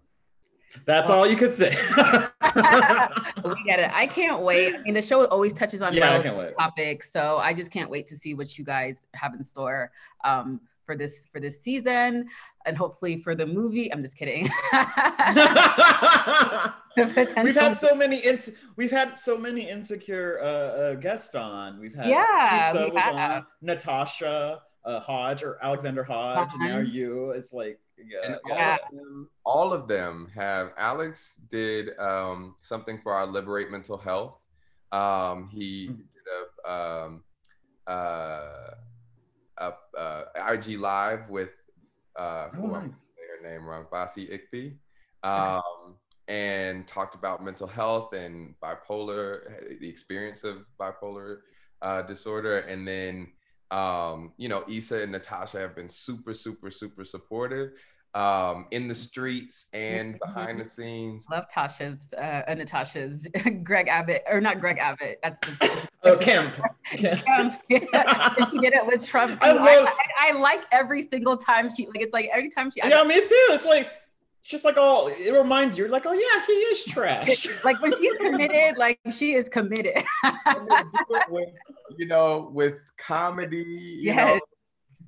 [0.86, 1.70] That's all you could say.
[3.44, 3.90] we get it.
[3.92, 4.76] I can't wait.
[4.76, 8.16] I mean, the show always touches on yeah, topics, so I just can't wait to
[8.16, 9.92] see what you guys have in store
[10.24, 12.28] um, for this for this season,
[12.66, 13.94] and hopefully for the movie.
[13.94, 14.50] I'm just kidding.
[16.98, 21.80] we've had so many ins- we've had so many insecure uh, uh, guests on.
[21.80, 27.30] We've had yeah, we on, Natasha uh, Hodge or Alexander Hodge, and now you.
[27.32, 28.78] It's like yeah, and yeah.
[28.82, 30.72] All, of them, all of them have.
[30.76, 34.40] Alex did um, something for our Liberate Mental Health.
[34.92, 35.98] Um, he mm-hmm.
[35.98, 37.24] did a, um,
[37.86, 38.72] uh,
[39.60, 41.50] a uh, IG live with
[42.18, 42.92] uh, oh, nice.
[42.92, 44.76] say her name wrong, Bassey Ikpi,
[45.24, 45.96] um, okay.
[46.28, 51.38] and talked about mental health and bipolar, the experience of bipolar
[51.82, 53.28] uh, disorder, and then
[53.72, 57.72] um, you know, Issa and Natasha have been super, super, super supportive
[58.16, 61.26] um, in the streets and behind the scenes.
[61.30, 63.28] Love Tasha's, uh, uh Natasha's,
[63.64, 65.20] Greg Abbott, or not Greg Abbott.
[65.22, 66.56] That's, that's oh, Kemp.
[66.86, 67.60] Kemp.
[67.68, 68.34] Yeah.
[68.52, 69.40] she did it with Trump.
[69.42, 72.72] I, love, I, I, I, like every single time she, like, it's like every time
[72.72, 72.80] she.
[72.84, 73.46] Yeah, me too.
[73.50, 73.90] It's like,
[74.44, 78.16] just like all it reminds you like oh yeah he is trash like when she's
[78.16, 80.04] committed like she is committed
[81.30, 81.50] with,
[81.98, 83.58] you know with comedy
[84.02, 84.40] you know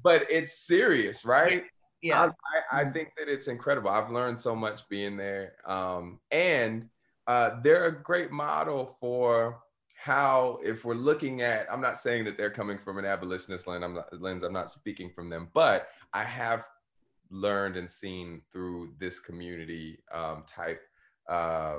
[0.04, 1.64] but it's serious right
[2.04, 6.20] yeah I, I, I, think that it's incredible i've learned so much being there um,
[6.30, 6.89] and
[7.28, 9.60] uh, they're a great model for
[10.04, 13.84] how if we're looking at i'm not saying that they're coming from an abolitionist lens
[13.84, 16.66] i'm not lens i'm not speaking from them but i have
[17.30, 20.82] learned and seen through this community um, type
[21.30, 21.78] uh,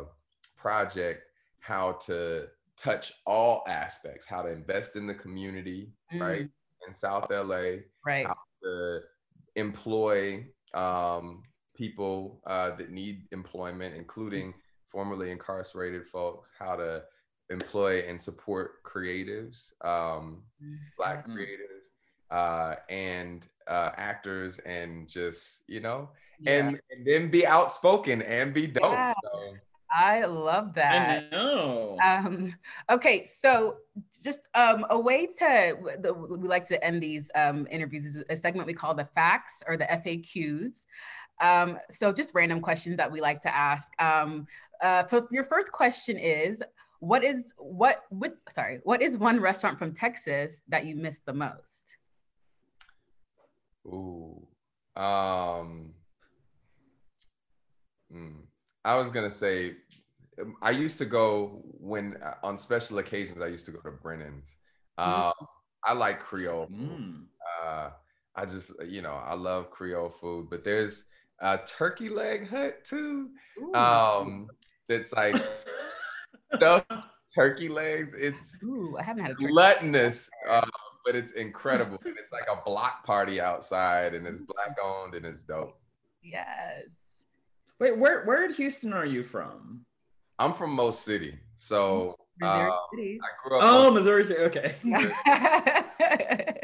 [0.56, 1.24] project
[1.58, 2.46] how to
[2.76, 6.20] touch all aspects, how to invest in the community, mm.
[6.20, 6.48] right?
[6.86, 8.26] In South LA, right?
[8.26, 9.00] How to
[9.54, 11.42] employ um,
[11.76, 14.54] people uh, that need employment, including mm.
[14.90, 17.02] formerly incarcerated folks, how to
[17.52, 20.42] employ and support creatives, um.
[20.96, 21.36] Black mm.
[21.36, 21.90] creatives,
[22.30, 26.08] uh, and uh, actors and just you know
[26.40, 26.52] yeah.
[26.52, 29.12] and, and, then be outspoken and be dope yeah.
[29.22, 29.54] so.
[29.94, 31.24] I love that.
[31.24, 31.98] I know.
[32.02, 32.54] Um,
[32.88, 33.76] okay, so
[34.22, 38.36] just um, a way to the, we like to end these um, interviews is a
[38.36, 40.86] segment we call the facts or the FAQs.
[41.42, 43.92] Um, so just random questions that we like to ask.
[44.00, 44.46] Um,
[44.80, 46.62] uh, so your first question is,
[47.02, 48.04] what is what?
[48.10, 48.34] What?
[48.48, 51.82] Sorry, what is one restaurant from Texas that you miss the most?
[53.88, 54.46] Ooh.
[54.94, 55.94] Um,
[58.14, 58.42] mm,
[58.84, 59.72] I was gonna say,
[60.40, 63.40] um, I used to go when uh, on special occasions.
[63.40, 64.54] I used to go to Brennan's.
[64.96, 65.22] Mm-hmm.
[65.22, 65.48] Um,
[65.84, 66.68] I like Creole.
[66.68, 66.78] food.
[66.78, 67.24] Mm.
[67.64, 67.90] Uh,
[68.36, 70.46] I just, you know, I love Creole food.
[70.50, 71.04] But there's
[71.40, 73.30] a turkey leg hut too.
[73.74, 74.46] Um,
[74.88, 75.34] that's like
[76.54, 76.92] stuffed
[77.34, 78.14] turkey legs.
[78.18, 79.46] It's Ooh, I haven't had a turkey.
[79.48, 80.66] gluttonous, uh,
[81.04, 81.98] but it's incredible.
[82.04, 85.78] and it's like a block party outside, and it's black owned, and it's dope.
[86.22, 86.96] Yes.
[87.80, 89.84] Wait, where where in Houston are you from?
[90.38, 93.20] I'm from Mo City, so Missouri uh, City.
[93.22, 93.64] I grew up.
[93.64, 94.40] Oh, on- Missouri City.
[94.40, 94.74] Okay.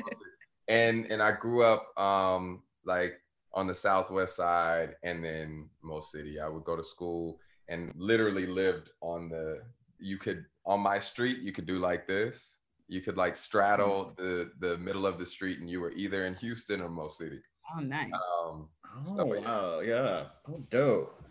[0.68, 3.20] and and I grew up um like
[3.54, 6.38] on the southwest side and then Mo City.
[6.40, 9.60] I would go to school and literally lived on the
[10.00, 12.56] you could on my street you could do like this.
[12.88, 16.34] You could like straddle the the middle of the street and you were either in
[16.36, 17.40] Houston or Mo City.
[17.76, 18.12] oh, nice.
[18.12, 19.48] Um Oh stuff like that.
[19.48, 20.24] wow, yeah.
[20.48, 21.22] Oh, dope.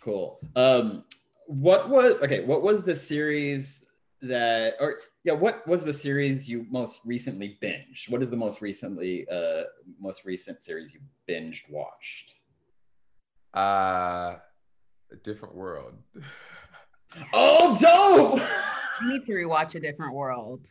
[0.00, 0.40] Cool.
[0.56, 1.04] Um,
[1.46, 2.42] what was okay?
[2.44, 3.84] What was the series
[4.22, 8.08] that, or yeah, what was the series you most recently binged?
[8.08, 9.64] What is the most recently, uh,
[10.00, 12.34] most recent series you binged watched?
[13.54, 14.36] Uh
[15.12, 15.94] a different world.
[17.32, 18.40] Oh, dope!
[19.02, 20.66] You need to rewatch A Different World.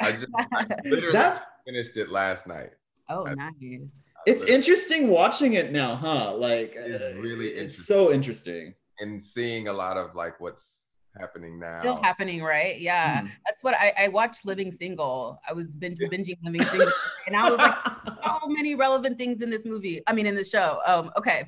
[0.00, 2.70] I just I literally That- finished it last night.
[3.08, 4.02] Oh, I- nice.
[4.26, 6.34] It's interesting watching it now, huh?
[6.34, 8.74] Like, It's uh, really it's so interesting.
[8.98, 10.78] and seeing a lot of like what's
[11.16, 11.80] happening now.
[11.80, 12.80] Still happening, right?
[12.80, 13.22] Yeah.
[13.22, 13.30] Mhm.
[13.46, 15.38] That's what I, I watched Living Single.
[15.48, 16.90] I was binge, binging Living Single.
[17.28, 17.76] and I was like,
[18.24, 20.02] so many relevant things in this movie.
[20.08, 20.80] I mean, in the show.
[20.84, 21.46] Um, okay.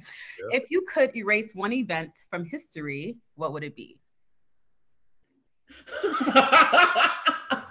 [0.53, 0.59] Yeah.
[0.61, 3.99] If you could erase one event from history, what would it be?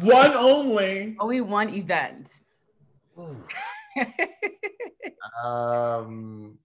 [0.00, 1.16] One only.
[1.20, 2.28] Only one event.
[5.42, 6.58] Um,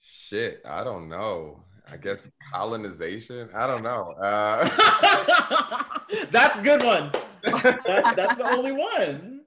[0.00, 1.64] shit, I don't know.
[1.90, 3.48] I guess colonization.
[3.54, 4.12] I don't know.
[4.12, 4.68] Uh,
[6.30, 7.10] that's a good one.
[7.42, 9.40] That- that's the only one.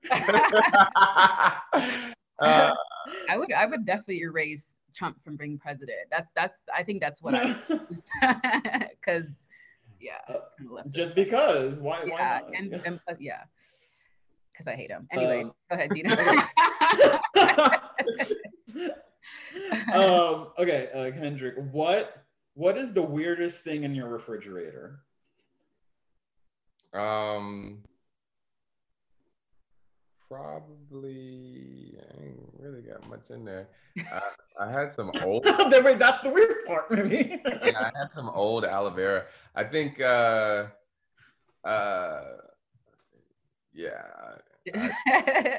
[2.40, 2.40] uh,
[3.30, 6.10] I would I would definitely erase Trump from being president.
[6.12, 7.56] That that's I think that's what I
[8.90, 9.46] because
[10.00, 10.18] yeah.
[10.58, 10.94] kinda left it.
[10.94, 11.80] Just because.
[11.80, 12.06] Why?
[12.06, 12.56] why yeah, not?
[12.56, 13.44] and, and uh, yeah,
[14.52, 15.08] because I hate him.
[15.12, 16.12] Anyway, Uh, go ahead, Dino.
[19.94, 22.26] um, okay, uh, Kendrick, what
[22.56, 25.00] what is the weirdest thing in your refrigerator?
[26.94, 27.84] um,
[30.34, 33.68] probably I ain't really got much in there.
[34.12, 34.22] I,
[34.60, 35.44] I had some old.
[35.44, 37.42] That's the weird part, maybe.
[37.46, 39.26] yeah, I had some old aloe vera.
[39.56, 40.66] I think uh
[41.64, 42.22] uh
[43.74, 44.38] yeah.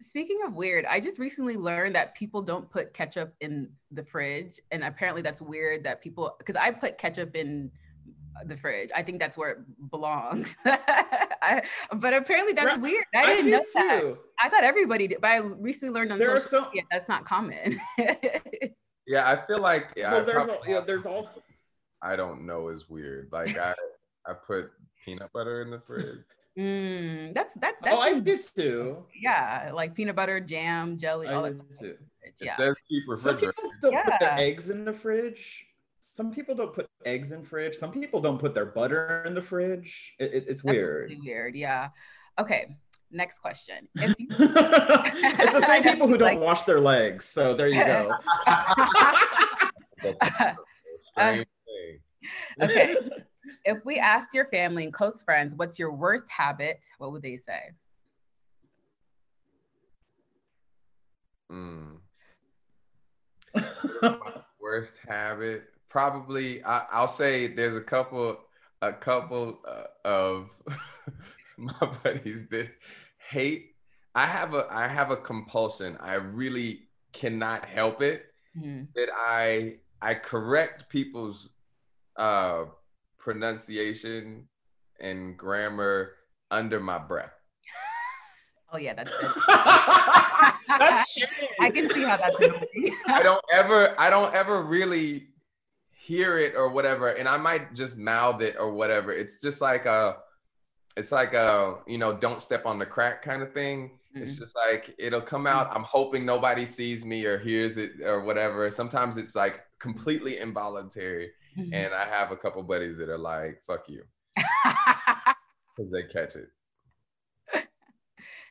[0.00, 4.60] Speaking of weird, I just recently learned that people don't put ketchup in the fridge,
[4.70, 7.70] and apparently that's weird that people because I put ketchup in
[8.46, 8.90] the fridge.
[8.94, 10.56] I think that's where it belongs.
[10.64, 11.62] I,
[11.94, 12.80] but apparently that's Right.
[12.80, 13.04] weird.
[13.14, 14.18] I I didn't do know that.
[14.42, 17.24] I thought everybody did, but I recently learned on There social some- media that's not
[17.24, 17.80] common.
[19.04, 21.28] Yeah, I feel like yeah, well, there's probably all, yeah, there's all.
[22.00, 23.30] I don't know is weird.
[23.32, 23.74] Like I
[24.26, 24.70] I put
[25.04, 26.20] peanut butter in the fridge.
[26.56, 27.74] Mm, that's that.
[27.82, 29.04] That's Oh, I did too.
[29.20, 31.80] yeah, like peanut butter, jam, jelly, all that did stuff.
[31.88, 31.96] too.
[32.40, 33.52] It says keep Some refrigerator.
[33.54, 35.66] people don't put their eggs in the fridge.
[36.12, 37.74] Some people don't put eggs in fridge.
[37.74, 40.12] Some people don't put their butter in the fridge.
[40.18, 41.08] It, it- it's That's weird.
[41.08, 41.56] really weird.
[41.56, 41.88] Yeah.
[42.38, 42.76] Okay.
[43.10, 43.88] Next question.
[43.98, 47.24] You- it's the same people who don't Like- wash their legs.
[47.24, 48.12] So there you go.
[50.02, 50.56] That's a
[51.00, 51.98] strange thing.
[52.60, 52.96] okay.
[53.64, 56.84] If we ask your family and close friends, what's your worst habit?
[56.98, 57.70] What would they say?
[61.50, 61.96] Mm.
[64.60, 68.38] worst habit probably I, i'll say there's a couple
[68.80, 70.48] a couple uh, of
[71.58, 72.70] my buddies that
[73.30, 73.74] hate
[74.14, 78.24] i have a i have a compulsion i really cannot help it
[78.56, 78.88] Mhm.
[78.94, 81.50] that i i correct people's
[82.16, 82.64] uh
[83.18, 84.48] pronunciation
[85.00, 86.12] and grammar
[86.50, 87.32] under my breath
[88.74, 89.30] Oh yeah, that's it.
[90.78, 91.18] That's.
[91.60, 92.34] I can see how that's.
[93.06, 95.28] I don't ever I don't ever really
[96.04, 99.12] hear it or whatever and I might just mouth it or whatever.
[99.12, 100.16] It's just like a
[100.96, 103.98] it's like a you know don't step on the crack kind of thing.
[104.14, 104.38] It's Mhm.
[104.40, 105.74] just like it'll come out.
[105.74, 108.70] I'm hoping nobody sees me or hears it or whatever.
[108.70, 111.30] Sometimes it's like completely involuntary.
[111.56, 111.72] Mhm.
[111.72, 114.02] And I have a couple buddies that are like, fuck you.
[115.74, 116.50] Because they catch it.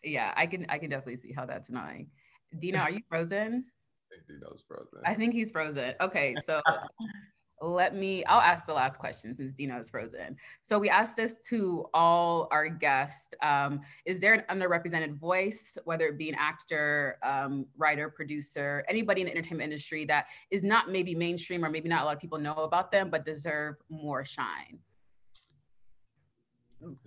[0.04, 2.10] yeah, I can I can definitely see how that's annoying.
[2.58, 3.66] Dino, are you frozen?
[4.12, 5.00] I think Dino's frozen.
[5.06, 5.94] I think he's frozen.
[6.02, 6.62] Okay, so
[7.62, 10.36] let me i'll ask the last question since dino is frozen.
[10.64, 16.08] So we asked this to all our guests um, is there an underrepresented voice whether
[16.08, 20.90] it be an actor um, writer producer anybody in the entertainment industry that is not
[20.90, 24.26] maybe mainstream or maybe not a lot of people know about them but deserve more
[24.26, 24.80] shine?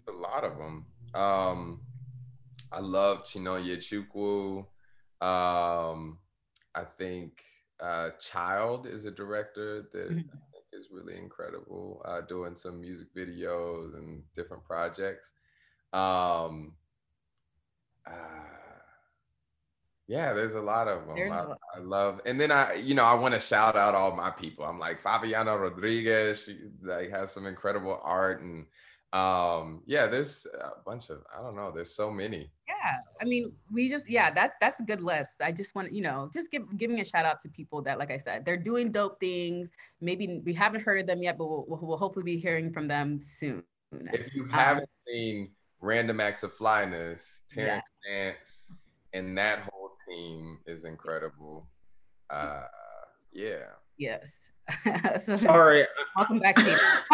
[0.08, 1.80] A lot of them um,
[2.72, 4.64] i love chinonye chukwu.
[5.20, 6.18] Um,
[6.74, 7.42] i think
[7.84, 10.18] uh, Child is a director that mm-hmm.
[10.18, 15.30] I think is really incredible, uh, doing some music videos and different projects.
[15.92, 16.72] Um,
[18.06, 18.54] uh,
[20.06, 21.32] yeah, there's a lot of them.
[21.32, 24.30] I, I, love, and then I, you know, I want to shout out all my
[24.30, 24.64] people.
[24.64, 26.44] I'm like Fabiana Rodriguez.
[26.44, 28.66] She like has some incredible art and
[29.14, 32.50] um yeah there's a bunch of i don't know there's so many.
[32.66, 35.36] Yeah i mean we just yeah that that's a good list.
[35.40, 38.10] I just want you know just give giving a shout out to people that like
[38.10, 39.70] i said they're doing dope things.
[40.00, 43.20] Maybe we haven't heard of them yet but we'll, we'll hopefully be hearing from them
[43.20, 43.62] soon.
[43.92, 45.50] If you haven't um, seen
[45.80, 48.32] random acts of flyness Terence yeah.
[48.32, 48.72] Nance,
[49.12, 51.68] and that whole team is incredible.
[52.30, 52.64] Uh
[53.32, 53.66] yeah.
[53.96, 54.43] Yes
[55.24, 55.84] so, Sorry.
[56.16, 56.56] Welcome back.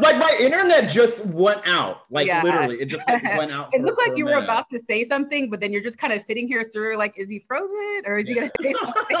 [0.00, 2.02] like my internet just went out.
[2.10, 2.42] Like yeah.
[2.42, 3.68] literally, it just like, went out.
[3.74, 6.22] it looked like you were about to say something, but then you're just kind of
[6.22, 6.96] sitting here, sir.
[6.96, 8.34] Like, is he frozen or is yeah.
[8.34, 9.16] he gonna say something?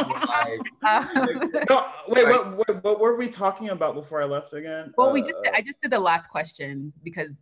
[0.82, 4.94] um, no, wait, what, what, what were we talking about before I left again?
[4.96, 7.32] Well, uh, we just I just did the last question because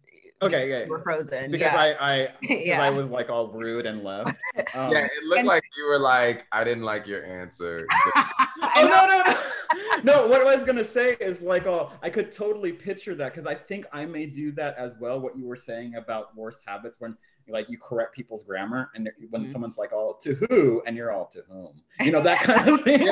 [0.40, 1.94] Okay, yeah, we're frozen because yeah.
[2.00, 2.82] I I yeah.
[2.82, 4.36] I was like all rude and left.
[4.74, 7.86] Um, yeah, it looked and, like you were like, I didn't like your answer.
[8.16, 10.28] oh no no no no!
[10.28, 13.54] What I was gonna say is like, oh, I could totally picture that because I
[13.54, 15.20] think I may do that as well.
[15.20, 17.16] What you were saying about worst habits when
[17.48, 19.50] like you correct people's grammar and when mm-hmm.
[19.50, 22.82] someone's like, "Oh, to who?" and you're all to whom, you know that kind of
[22.82, 23.08] thing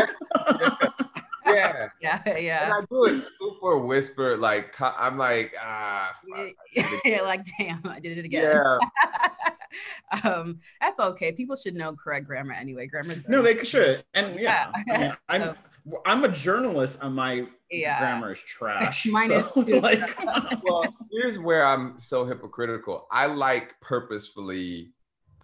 [1.46, 2.64] yeah, yeah, yeah.
[2.64, 6.12] And I do it super whisper, like I'm like, ah,
[7.04, 8.44] yeah, like damn, I did it again.
[8.44, 8.78] Yeah.
[10.24, 11.32] um, that's okay.
[11.32, 12.86] People should know correct grammar anyway.
[12.86, 13.16] Grammar.
[13.28, 15.14] No, they should, and yeah, yeah.
[15.28, 15.56] I mean, I'm.
[16.04, 18.00] I'm a journalist and my yeah.
[18.00, 19.06] grammar is trash.
[19.06, 20.82] Mine so is like well,
[21.12, 23.06] here's where I'm so hypocritical.
[23.12, 24.94] I like purposefully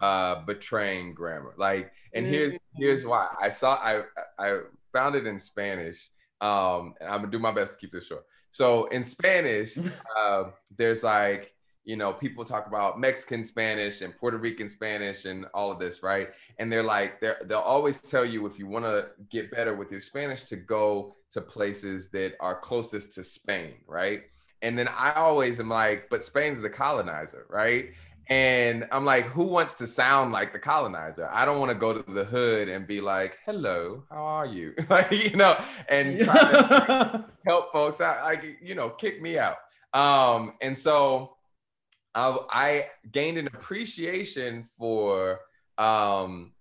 [0.00, 1.54] uh betraying grammar.
[1.56, 3.10] Like, and here's here's mm.
[3.10, 3.28] why.
[3.40, 4.02] I saw I
[4.36, 4.62] I
[4.92, 6.10] found it in Spanish.
[6.40, 8.24] Um, and I'm gonna do my best to keep this short.
[8.50, 9.78] So in Spanish,
[10.18, 10.44] uh,
[10.76, 11.52] there's like
[11.84, 16.02] you know people talk about Mexican Spanish and Puerto Rican Spanish and all of this,
[16.02, 16.28] right?
[16.58, 19.90] And they're like they they'll always tell you if you want to get better with
[19.90, 24.22] your Spanish to go to places that are closest to Spain, right?
[24.60, 27.90] And then I always am like, but Spain's the colonizer, right?
[28.32, 31.28] And I'm like, who wants to sound like the colonizer?
[31.30, 34.72] I don't want to go to the hood and be like, hello, how are you?
[34.88, 39.58] like, you know, and try to help folks out, like, you know, kick me out.
[39.92, 41.36] Um, and so
[42.14, 45.40] I, I gained an appreciation for
[45.76, 46.52] um,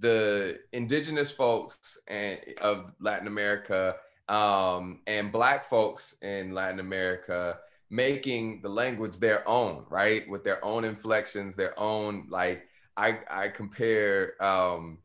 [0.00, 3.94] the indigenous folks and of Latin America
[4.28, 7.60] um, and black folks in Latin America
[7.90, 10.28] making the language their own, right?
[10.28, 14.98] With their own inflections, their own like I I compare um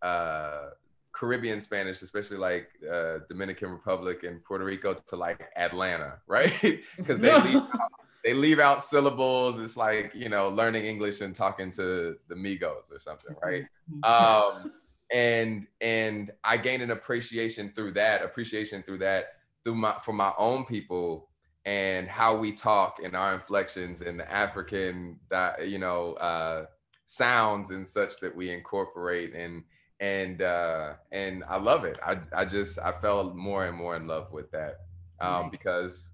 [0.00, 0.70] uh
[1.12, 6.80] Caribbean Spanish, especially like uh, Dominican Republic and Puerto Rico, to like Atlanta, right?
[6.96, 7.90] Because they leave out,
[8.24, 9.58] they leave out syllables.
[9.58, 13.64] It's like you know learning English and talking to the Migos or something, right?
[14.04, 14.72] Um,
[15.12, 19.32] and and I gained an appreciation through that, appreciation through that
[19.64, 21.27] through my for my own people
[21.68, 25.18] and how we talk and our inflections and the African,
[25.62, 26.64] you know, uh,
[27.04, 29.62] sounds and such that we incorporate and
[30.00, 31.98] and uh, and I love it.
[32.02, 34.76] I I just I fell more and more in love with that
[35.20, 36.08] um, because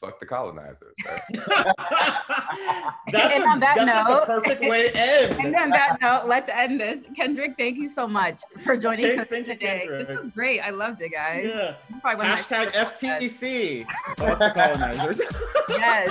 [0.00, 0.94] fuck the colonizers.
[1.06, 1.20] Right?
[3.12, 5.46] that's and a, on that note, perfect way to end.
[5.46, 7.02] And on that note, let's end this.
[7.16, 9.84] Kendrick, thank you so much for joining us today.
[9.84, 10.60] You, this was great.
[10.60, 11.46] I loved it, guys.
[11.46, 11.76] Yeah.
[11.88, 13.86] This is probably one Hashtag FTC.
[14.16, 15.20] fuck the colonizers.
[15.68, 16.10] yes.